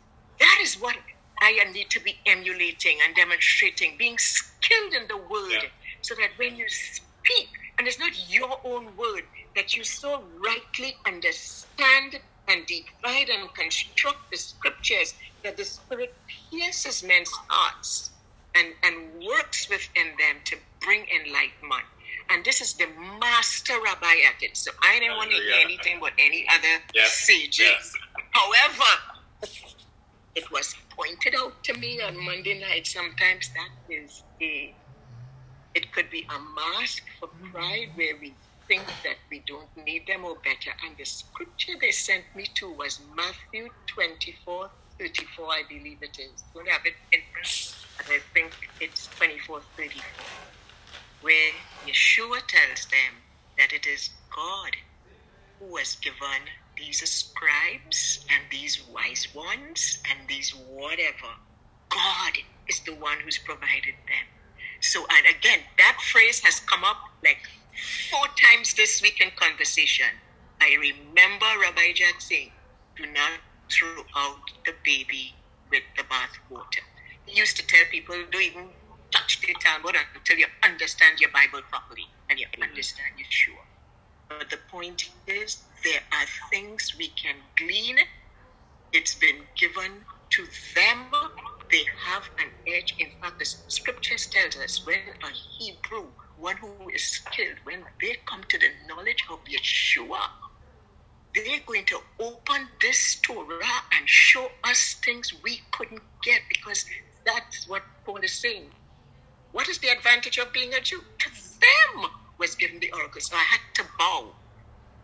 [0.40, 0.96] That is what
[1.40, 5.68] I need to be emulating and demonstrating, being skilled in the word, Yeah.
[6.02, 9.24] so that when you speak, and it's not your own word,
[9.54, 15.14] that you so rightly understand and divide and construct the scriptures
[15.44, 16.14] that the Spirit
[16.50, 18.10] pierces men's hearts
[18.54, 21.84] and, and works within them to bring enlightenment.
[22.30, 22.86] And this is the
[23.20, 24.56] master rabbi at it.
[24.56, 26.82] So I didn't want to hear anything but any other
[27.64, 27.92] Yes.
[28.32, 28.90] However,
[30.34, 32.86] it was pointed out to me on Monday night.
[32.86, 34.74] Sometimes that is a,
[35.74, 38.34] it could be a mask for pride where we
[38.68, 40.72] think that we don't need them or better.
[40.84, 44.68] And the scripture they sent me to was Matthew 24,
[44.98, 46.44] 34, I believe it is.
[46.54, 47.20] Don't have it in
[47.96, 50.02] but I think it's 24, 34,
[51.22, 51.52] where
[51.86, 53.22] Yeshua tells them
[53.58, 54.76] that it is God
[55.58, 61.32] who has given these scribes and these wise ones and these whatever.
[61.88, 62.32] God
[62.68, 64.26] is the one who's provided them.
[64.80, 67.48] So, and again, that phrase has come up like
[68.10, 70.06] four times this week in conversation.
[70.60, 72.52] I remember Rabbi Jack saying,
[72.96, 73.32] do not
[73.70, 75.34] throw out the baby
[75.70, 76.84] with the bathwater.
[77.26, 78.68] He used to tell people, don't even
[79.10, 82.62] touch the Talmud until you understand your Bible properly and you mm-hmm.
[82.62, 83.62] understand Yeshua.
[84.28, 87.98] But the point is, there are things we can glean.
[88.92, 89.92] It's been given
[90.30, 91.06] to them.
[91.70, 92.94] They have an edge.
[92.98, 96.06] In fact, the scriptures tells us when a Hebrew,
[96.38, 100.20] one who is skilled, when they come to the knowledge of Yeshua,
[101.34, 106.86] they're going to open this Torah and show us things we couldn't get because
[107.24, 108.70] that's what Paul is saying.
[109.56, 111.00] What is the advantage of being a Jew?
[111.00, 113.22] To them was given the oracle.
[113.22, 114.34] So I had to bow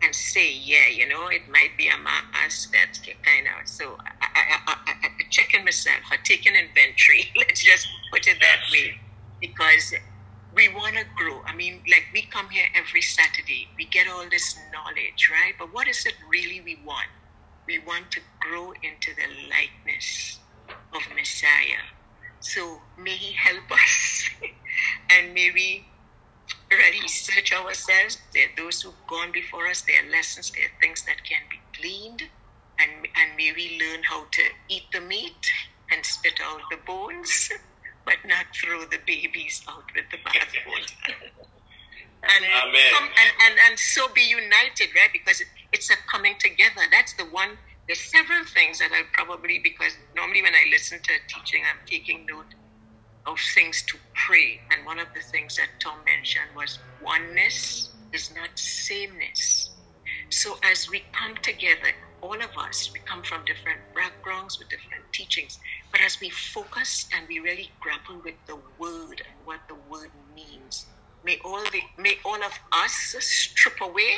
[0.03, 3.67] and say, yeah, you know, it might be a mass that's kind of.
[3.67, 4.75] So I, I, I,
[5.05, 7.31] I, checking myself, I taking inventory.
[7.35, 8.93] Let's just put it that way,
[9.41, 9.95] because
[10.53, 11.41] we want to grow.
[11.47, 15.53] I mean, like we come here every Saturday, we get all this knowledge, right?
[15.57, 17.09] But what is it really we want?
[17.65, 20.37] We want to grow into the likeness
[20.93, 21.81] of Messiah.
[22.43, 24.29] So may He help us,
[25.09, 25.85] and may we
[26.69, 28.17] research ourselves.
[28.33, 29.81] There are those who've gone before us.
[29.81, 30.51] There are lessons.
[30.51, 32.23] There are things that can be gleaned,
[32.79, 35.47] and and may we learn how to eat the meat
[35.91, 37.49] and spit out the bones,
[38.05, 41.15] but not throw the babies out with the bathwater.
[42.23, 42.91] and Amen.
[42.99, 45.13] and, and and so be united, right?
[45.13, 46.81] Because it, it's a coming together.
[46.91, 51.13] That's the one there's several things that I probably because normally when I listen to
[51.13, 52.53] a teaching, I'm taking note
[53.25, 54.61] of things to pray.
[54.71, 59.71] And one of the things that Tom mentioned was oneness is not sameness.
[60.29, 65.03] So as we come together, all of us, we come from different backgrounds with different
[65.11, 65.59] teachings.
[65.91, 70.09] But as we focus and we really grapple with the word and what the word
[70.33, 70.85] means,
[71.23, 74.15] may all the may all of us strip away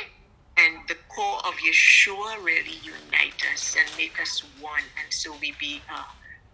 [0.56, 4.82] and the core of Yeshua really unite us and make us one.
[5.02, 6.04] And so we be uh,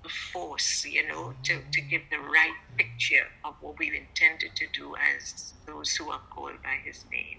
[0.05, 4.67] a force, you know, to, to give the right picture of what we've intended to
[4.73, 7.39] do as those who are called by his name.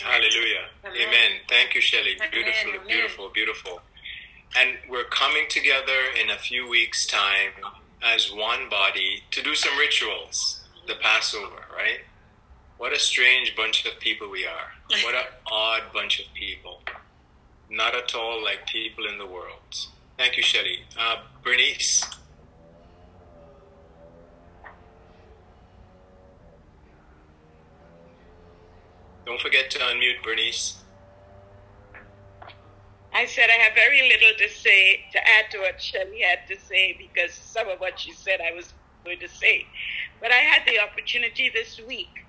[0.00, 0.66] Hallelujah.
[0.84, 0.96] Amen.
[1.08, 1.30] Amen.
[1.48, 2.16] Thank you, Shelley.
[2.32, 2.86] Beautiful, Amen.
[2.88, 3.82] beautiful, beautiful.
[4.56, 7.52] And we're coming together in a few weeks' time
[8.02, 12.00] as one body to do some rituals, the Passover, right?
[12.84, 14.70] What a strange bunch of people we are.
[15.04, 16.82] What an odd bunch of people.
[17.70, 19.74] Not at all like people in the world.
[20.18, 20.80] Thank you, Shelley.
[21.00, 22.04] Uh, Bernice.
[29.24, 30.76] Don't forget to unmute, Bernice.
[33.14, 36.60] I said I have very little to say to add to what Shelley had to
[36.60, 38.74] say because some of what she said I was
[39.06, 39.66] going to say.
[40.20, 42.23] But I had the opportunity this week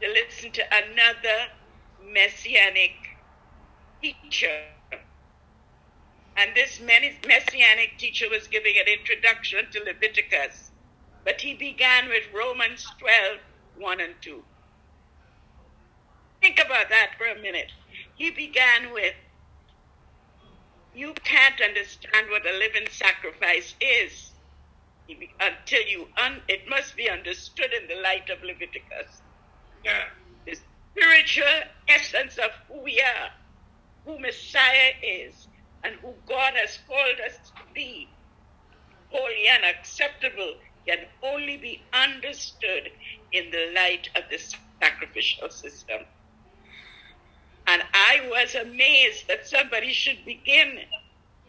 [0.00, 1.48] to listen to another
[2.12, 2.92] messianic
[4.02, 4.62] teacher.
[6.36, 10.70] And this messianic teacher was giving an introduction to Leviticus,
[11.24, 13.38] but he began with Romans 12
[13.78, 14.42] 1 and 2.
[16.40, 17.72] Think about that for a minute.
[18.14, 19.14] He began with
[20.94, 24.32] You can't understand what a living sacrifice is
[25.40, 29.22] until you, un- it must be understood in the light of Leviticus.
[30.46, 30.56] The
[30.92, 33.30] spiritual essence of who we are,
[34.04, 35.48] who Messiah is,
[35.84, 38.08] and who God has called us to be,
[39.10, 40.54] holy and acceptable,
[40.86, 42.90] can only be understood
[43.32, 44.38] in the light of the
[44.80, 46.02] sacrificial system.
[47.66, 50.80] And I was amazed that somebody should begin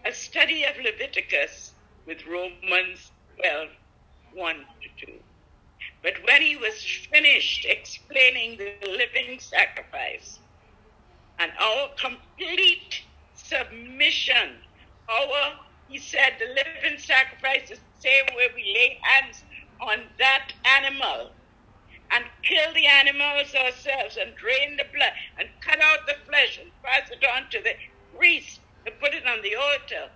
[0.05, 1.73] a study of Leviticus
[2.05, 3.69] with Romans 12
[4.33, 5.13] 1 to 2.
[6.03, 6.81] But when he was
[7.11, 10.39] finished explaining the living sacrifice
[11.39, 13.01] and our complete
[13.35, 14.57] submission,
[15.09, 19.43] our, he said, the living sacrifice is the same way we lay hands
[19.81, 21.31] on that animal
[22.11, 26.71] and kill the animals ourselves and drain the blood and cut out the flesh and
[26.83, 27.73] pass it on to the
[28.15, 30.09] priest and put it on the altar.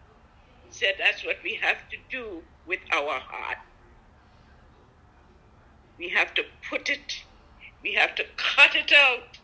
[0.65, 3.57] He said that's what we have to do with our heart.
[6.01, 7.21] We have to put it,
[7.83, 9.37] we have to cut it out,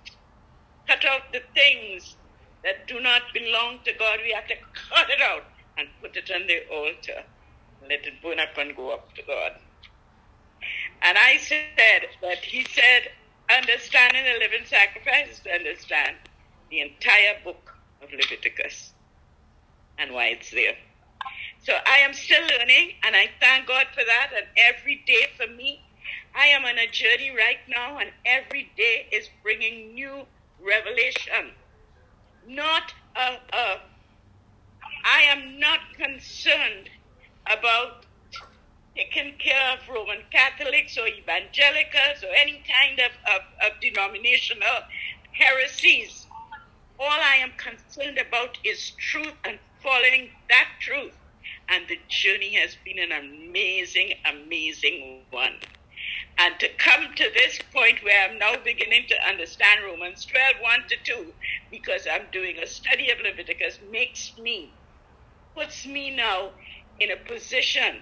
[0.88, 2.16] cut out the things
[2.64, 4.18] that do not belong to God.
[4.24, 4.56] We have to
[4.90, 5.44] cut it out
[5.78, 7.22] and put it on the altar.
[7.84, 9.52] Let it burn up and go up to God.
[11.04, 13.12] And I said that he said,
[13.56, 16.16] understanding the living sacrifice is to understand
[16.72, 18.94] the entire book of Leviticus
[20.00, 20.76] and why it's there.
[21.62, 24.32] So I am still learning, and I thank God for that.
[24.36, 25.84] And every day for me,
[26.36, 30.26] I am on a journey right now, and every day is bringing new
[30.60, 31.52] revelation.
[32.48, 33.82] Not a, a
[35.04, 36.90] I am not concerned
[37.46, 38.06] about
[38.96, 44.84] taking care of Roman Catholics or evangelicals or any kind of, of, of denominational
[45.32, 46.26] heresies.
[47.00, 51.14] All I am concerned about is truth and following that truth.
[51.70, 55.56] And the journey has been an amazing, amazing one.
[56.40, 60.80] And to come to this point where I'm now beginning to understand Romans 12, 1
[60.90, 61.34] to 2,
[61.72, 64.72] because I'm doing a study of Leviticus, makes me,
[65.56, 66.52] puts me now
[67.00, 68.02] in a position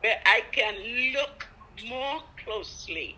[0.00, 1.48] where I can look
[1.88, 3.16] more closely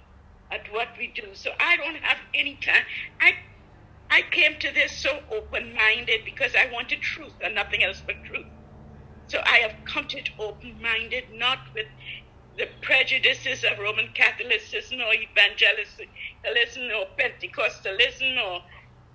[0.51, 1.28] at what we do.
[1.35, 2.85] So I don't have any time.
[3.20, 3.35] I
[4.10, 8.44] I came to this so open-minded because I wanted truth and nothing else but truth.
[9.27, 11.86] So I have come to it open-minded, not with
[12.59, 18.62] the prejudices of Roman Catholicism or evangelicalism or Pentecostalism or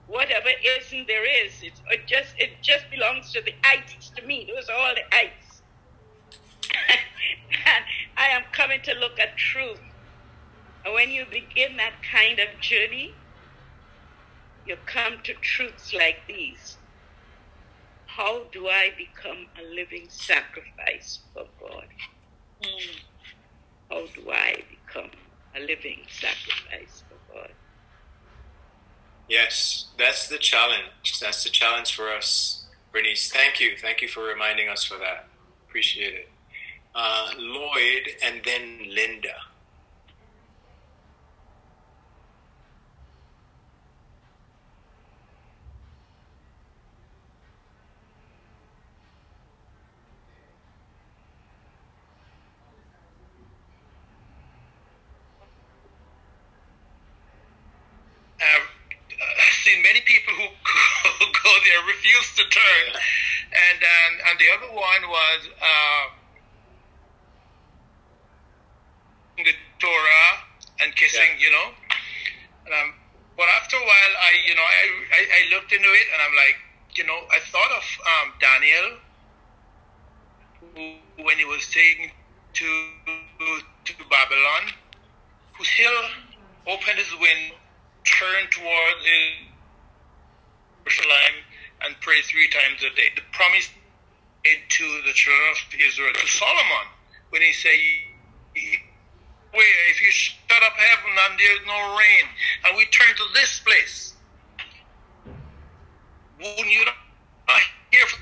[0.07, 0.49] whatever
[0.79, 1.53] ism there is.
[1.61, 4.49] It's, it just it just belongs to the ites to me.
[4.53, 5.61] Those are all the ites.
[7.65, 7.85] and
[8.17, 9.79] I am coming to look at truth.
[10.85, 13.13] And when you begin that kind of journey,
[14.65, 16.77] you come to truths like these.
[18.05, 21.87] How do I become a living sacrifice for God?
[22.63, 22.99] Mm.
[23.89, 25.11] How do I become
[25.55, 27.51] a living sacrifice for God?
[29.29, 31.19] Yes, that's the challenge.
[31.19, 32.57] That's the challenge for us
[32.97, 33.77] Bernice, thank you.
[33.77, 35.27] Thank you for reminding us for that.
[35.67, 36.29] Appreciate it.
[36.95, 39.29] Uh, Lloyd and then Linda.
[58.39, 59.25] I've uh,
[59.63, 61.77] seen many people who go, go there
[62.67, 66.05] and and, and the other one was uh,
[69.37, 70.29] the Torah
[70.81, 71.67] and kissing, you know.
[72.65, 72.93] And um,
[73.37, 74.83] but after a while, I you know I,
[75.13, 76.57] I I looked into it, and I'm like,
[76.95, 78.87] you know, I thought of um, Daniel,
[80.75, 82.11] who when he was taken
[82.53, 82.67] to
[83.85, 84.73] to Babylon,
[85.57, 86.01] who still
[86.67, 87.55] opened his window,
[88.03, 88.95] turned toward
[90.83, 91.33] Jerusalem,
[91.83, 93.09] and pray three times a day.
[93.15, 93.69] The promise
[94.43, 96.87] made to the children of Israel, to Solomon,
[97.29, 97.77] when he said,
[98.55, 102.25] if you shut up heaven and there's no rain,
[102.65, 104.13] and we turn to this place,
[106.39, 106.95] wouldn't you not
[107.91, 108.21] hear from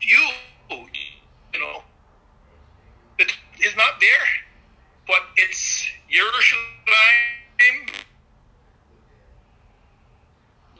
[0.00, 0.18] you,
[1.54, 1.82] you know,
[3.18, 4.26] it is not there,
[5.06, 6.62] but it's Jerusalem,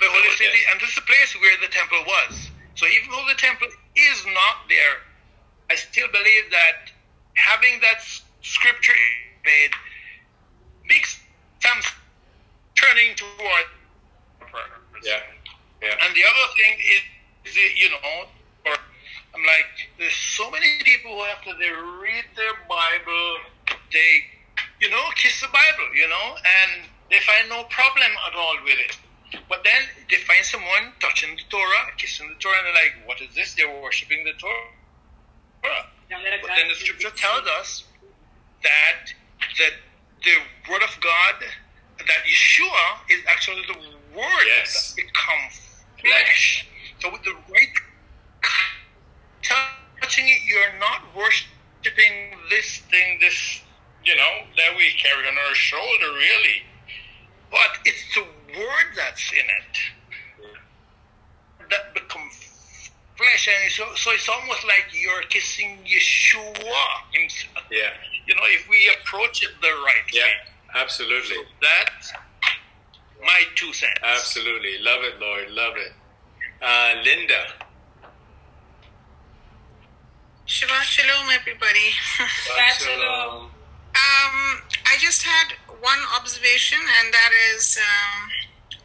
[0.03, 2.51] the holy city, and this is the place where the temple was.
[2.75, 4.99] So even though the temple is not there,
[5.71, 6.91] I still believe that
[7.39, 8.03] having that
[8.43, 8.99] scripture
[9.47, 9.71] made
[10.91, 11.23] makes
[11.63, 11.79] some
[12.75, 13.67] turning toward
[15.07, 15.23] Yeah.
[15.83, 15.95] Yeah.
[16.03, 17.03] and the other thing is,
[17.51, 18.27] is it, you know,
[18.67, 18.75] or
[19.35, 23.39] I'm like, there's so many people who after they read their Bible,
[23.93, 24.11] they,
[24.81, 28.79] you know, kiss the Bible, you know, and they find no problem at all with
[28.79, 28.97] it.
[29.49, 33.21] But then they find someone touching the Torah, kissing the Torah, and they're like, what
[33.21, 33.55] is this?
[33.55, 34.69] They're worshiping the Torah.
[35.63, 37.85] But then the scripture tells us
[38.63, 39.13] that
[39.59, 39.73] that
[40.25, 40.37] the
[40.71, 41.35] word of God,
[41.99, 43.79] that Yeshua is actually the
[44.17, 44.95] word Yes.
[44.95, 45.43] that become
[46.01, 46.67] flesh.
[47.01, 47.75] So with the right
[49.43, 53.63] touching it, you're not worshiping this thing, this
[54.05, 56.63] you know, that we carry on our shoulder, really.
[57.51, 58.25] But it's the
[58.59, 59.79] word that's in it
[61.71, 62.29] that become
[63.17, 67.65] flesh, and so, so it's almost like you're kissing Yeshua himself.
[67.71, 67.91] Yeah.
[68.27, 70.23] You know, if we approach it the right Yeah.
[70.23, 70.29] way.
[70.75, 71.37] Yeah, absolutely.
[71.61, 72.13] That's
[73.21, 73.99] my two cents.
[74.03, 74.79] Absolutely.
[74.81, 75.49] Love it, Lloyd.
[75.51, 75.93] Love it.
[76.61, 77.45] Uh, Linda.
[80.47, 81.91] Shabbat shalom, everybody.
[82.79, 83.51] Shalom.
[83.95, 84.63] Um,
[84.93, 88.29] I just had one observation, and that is um,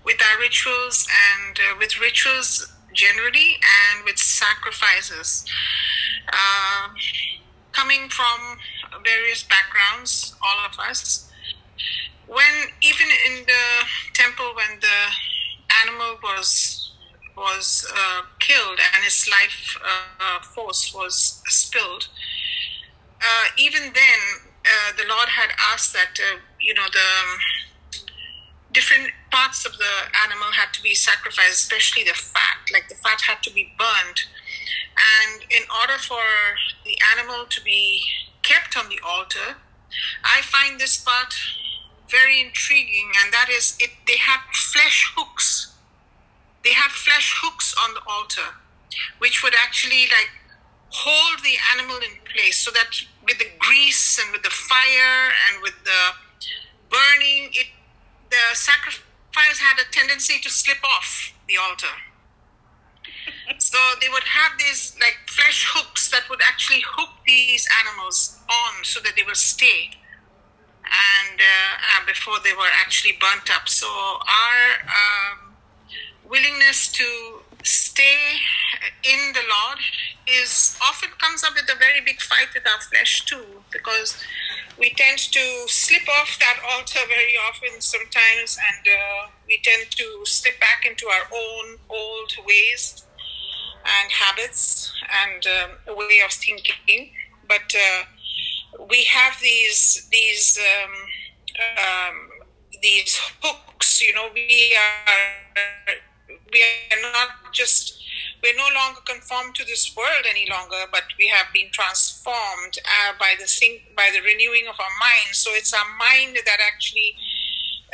[0.06, 1.06] with our rituals
[1.36, 3.58] and uh, with rituals generally
[3.92, 5.44] and with sacrifices.
[6.32, 6.88] Uh,
[7.74, 8.58] coming from
[9.04, 11.30] various backgrounds, all of us,
[12.26, 13.66] when even in the
[14.14, 15.00] temple, when the
[15.84, 16.94] animal was
[17.36, 22.08] was uh, killed and his life uh, force was spilled,
[23.22, 27.40] uh, even then, uh, the Lord had asked that, uh, you know, the um,
[28.74, 32.58] different parts of the animal had to be sacrificed, especially the fat.
[32.72, 34.22] Like the fat had to be burned.
[34.98, 36.24] And in order for
[36.86, 38.04] the animal to be
[38.44, 39.58] kept on the altar,
[40.24, 41.34] I find this part
[42.10, 43.92] very intriguing, and that is it.
[44.06, 45.74] They had flesh hooks.
[46.64, 48.56] They had flesh hooks on the altar,
[49.20, 50.32] which would actually like
[50.90, 52.90] hold the animal in place, so that
[53.28, 56.02] with the grease and with the fire and with the
[56.90, 57.68] burning, it
[58.30, 61.96] the sacrifice had a tendency to slip off the altar.
[63.58, 68.84] so they would have these like flesh hooks that would actually hook these animals on
[68.84, 69.92] so that they will stay
[70.88, 73.68] and uh, uh, before they were actually burnt up.
[73.68, 75.54] So our um,
[76.30, 77.37] willingness to
[77.68, 78.40] stay
[79.04, 79.80] in the Lord
[80.28, 84.18] is often comes up with a very big fight with our flesh too, because
[84.80, 90.26] we tend to slip off that altar very often sometimes, and uh, we tend to
[90.26, 93.06] slip back into our own old ways
[93.86, 94.92] and habits
[95.24, 97.12] and um, way of thinking.
[97.48, 98.04] But uh,
[98.90, 100.94] we have these these um,
[101.78, 102.30] um,
[102.82, 104.02] these hooks.
[104.02, 105.96] You know, we are
[106.52, 107.98] we are not just
[108.44, 113.14] we're no longer conformed to this world any longer, but we have been transformed uh,
[113.20, 115.34] by the thing by the renewing of our mind.
[115.34, 117.16] So it's our mind that actually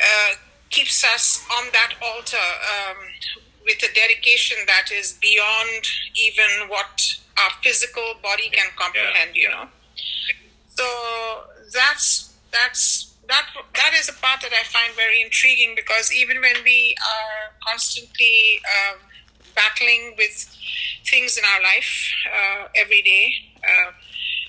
[0.00, 0.34] uh,
[0.70, 2.96] keeps us on that altar um,
[3.64, 5.82] with a dedication that is beyond
[6.14, 7.00] even what
[7.38, 9.34] our physical body can comprehend.
[9.34, 9.66] You know,
[10.68, 10.84] so
[11.72, 16.56] that's that's that that is a part that I find very intriguing because even when
[16.64, 18.98] we are constantly um,
[19.54, 20.32] battling with
[21.06, 23.32] things in our life uh, every day,
[23.62, 23.92] uh,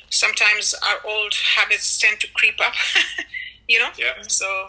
[0.10, 2.73] sometimes our old habits tend to creep up.
[3.68, 4.14] you know, Yeah.
[4.27, 4.68] so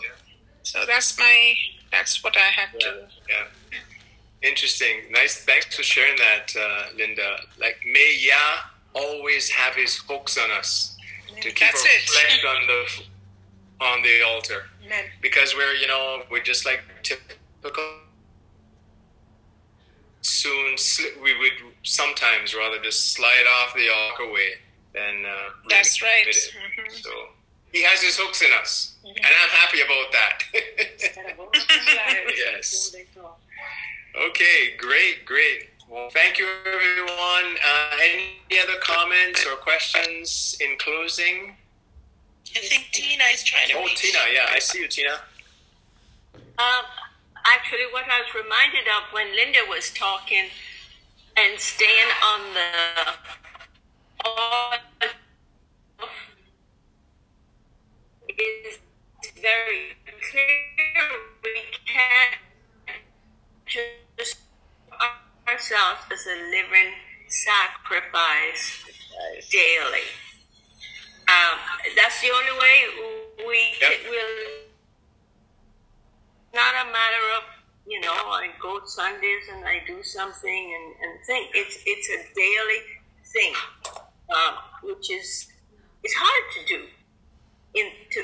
[0.62, 1.54] so that's my
[1.92, 3.08] that's what I had to.
[3.28, 3.44] Yeah.
[4.42, 5.10] Interesting.
[5.10, 5.44] Nice.
[5.44, 7.38] Thanks for sharing that, uh, Linda.
[7.58, 10.96] Like, may Yah always have his hooks on us
[11.40, 13.02] to keep That's our flesh on the
[13.80, 14.64] on the altar.
[14.84, 15.04] Amen.
[15.20, 17.84] Because we're, you know, we're just like typical.
[20.22, 20.76] Soon,
[21.22, 21.52] we would
[21.84, 24.54] sometimes rather just slide off the ark away
[24.92, 25.24] than.
[25.24, 26.26] Uh, That's right.
[26.26, 26.90] Mhm.
[27.02, 27.10] So
[27.72, 30.42] he has his hooks in us, and I'm happy about that.
[32.36, 32.96] yes.
[34.16, 35.70] Okay, great, great.
[35.88, 37.56] Well, thank you, everyone.
[37.64, 41.56] Uh, any other comments or questions in closing?
[42.56, 44.00] I think Tina is trying to Oh, reach.
[44.00, 45.20] Tina, yeah, I see you, Tina.
[46.58, 46.84] Um,
[47.44, 50.46] actually, what I was reminded of when Linda was talking
[51.36, 52.66] and staying on the
[58.28, 58.78] is
[59.40, 59.96] very
[60.30, 61.08] clear.
[61.44, 62.40] We can't
[63.66, 64.38] just
[65.48, 66.92] ourselves as a living
[67.28, 68.82] sacrifice
[69.50, 70.08] daily.
[71.28, 71.58] Um,
[71.96, 72.76] that's the only way
[73.46, 74.10] we Yep.
[74.10, 74.36] will.
[76.54, 77.42] Not a matter of
[77.86, 82.22] you know I go Sundays and I do something and, and think it's it's a
[82.34, 82.82] daily
[83.24, 83.54] thing,
[84.30, 85.48] um, which is
[86.02, 86.86] it's hard to do.
[87.74, 88.22] In to,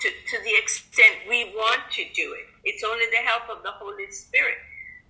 [0.00, 3.70] to to the extent we want to do it, it's only the help of the
[3.70, 4.58] Holy Spirit,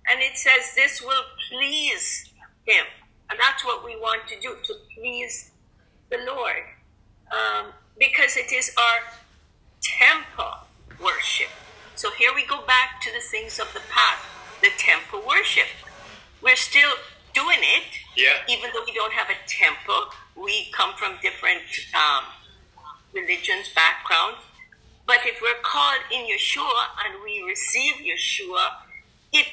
[0.09, 2.31] and it says this will please
[2.65, 2.85] Him,
[3.29, 5.51] and that's what we want to do to please
[6.09, 6.63] the Lord
[7.31, 8.99] um, because it is our
[9.81, 10.67] temple
[11.01, 11.49] worship.
[11.95, 14.23] So here we go back to the things of the past,
[14.61, 15.67] the temple worship.
[16.41, 16.91] We're still
[17.33, 17.83] doing it,
[18.15, 18.43] Yeah.
[18.47, 20.11] even though we don't have a temple.
[20.35, 21.63] We come from different
[21.95, 22.25] um,
[23.13, 24.39] religions, backgrounds.
[25.07, 28.83] But if we're called in Yeshua and we receive Yeshua,
[29.31, 29.47] it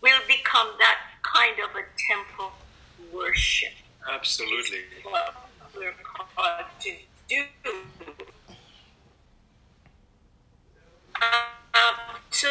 [0.00, 2.52] will become that kind of a temple
[3.12, 3.72] worship
[4.10, 4.80] Absolutely.
[6.34, 6.90] What to
[7.28, 7.42] do.
[11.20, 12.48] Um, so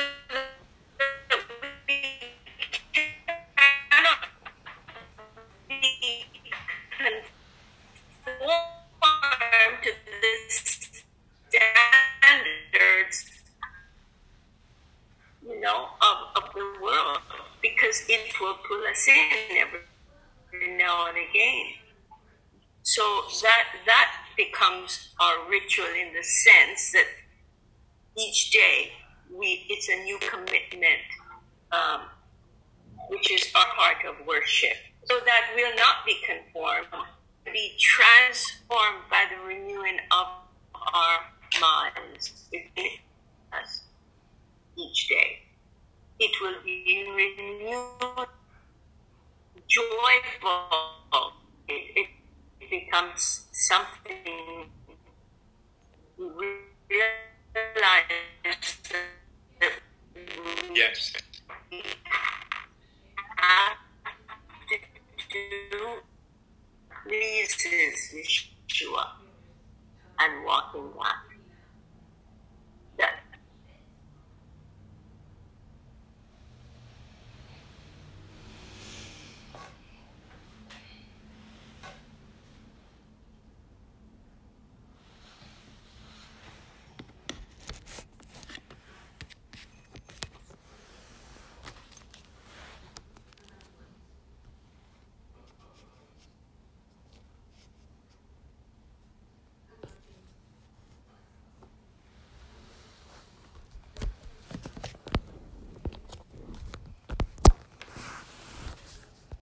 [17.61, 21.82] because it will pull us in every now and again.
[22.93, 23.01] So
[23.41, 27.07] that that becomes our ritual in the sense that
[28.15, 28.91] each day
[29.33, 31.01] we it's a new commitment,
[31.71, 32.01] um,
[33.09, 34.77] which is our heart of worship.
[35.05, 36.85] So that we'll not be conformed,
[37.51, 40.27] be transformed by the renewing of
[40.93, 41.17] our
[41.59, 42.45] minds
[43.53, 43.85] us
[44.77, 45.39] each day.
[46.19, 48.27] It will be renewed,
[49.67, 51.33] joyful.
[51.67, 52.09] It, it
[52.69, 54.69] becomes something
[56.17, 56.47] we
[56.89, 58.03] realize
[58.89, 59.71] that
[60.73, 61.13] yes.
[61.71, 61.83] we
[63.37, 63.77] have
[64.69, 64.77] to
[65.71, 65.85] do
[67.09, 67.55] these
[68.13, 69.05] Yeshua
[70.19, 71.32] and walking that.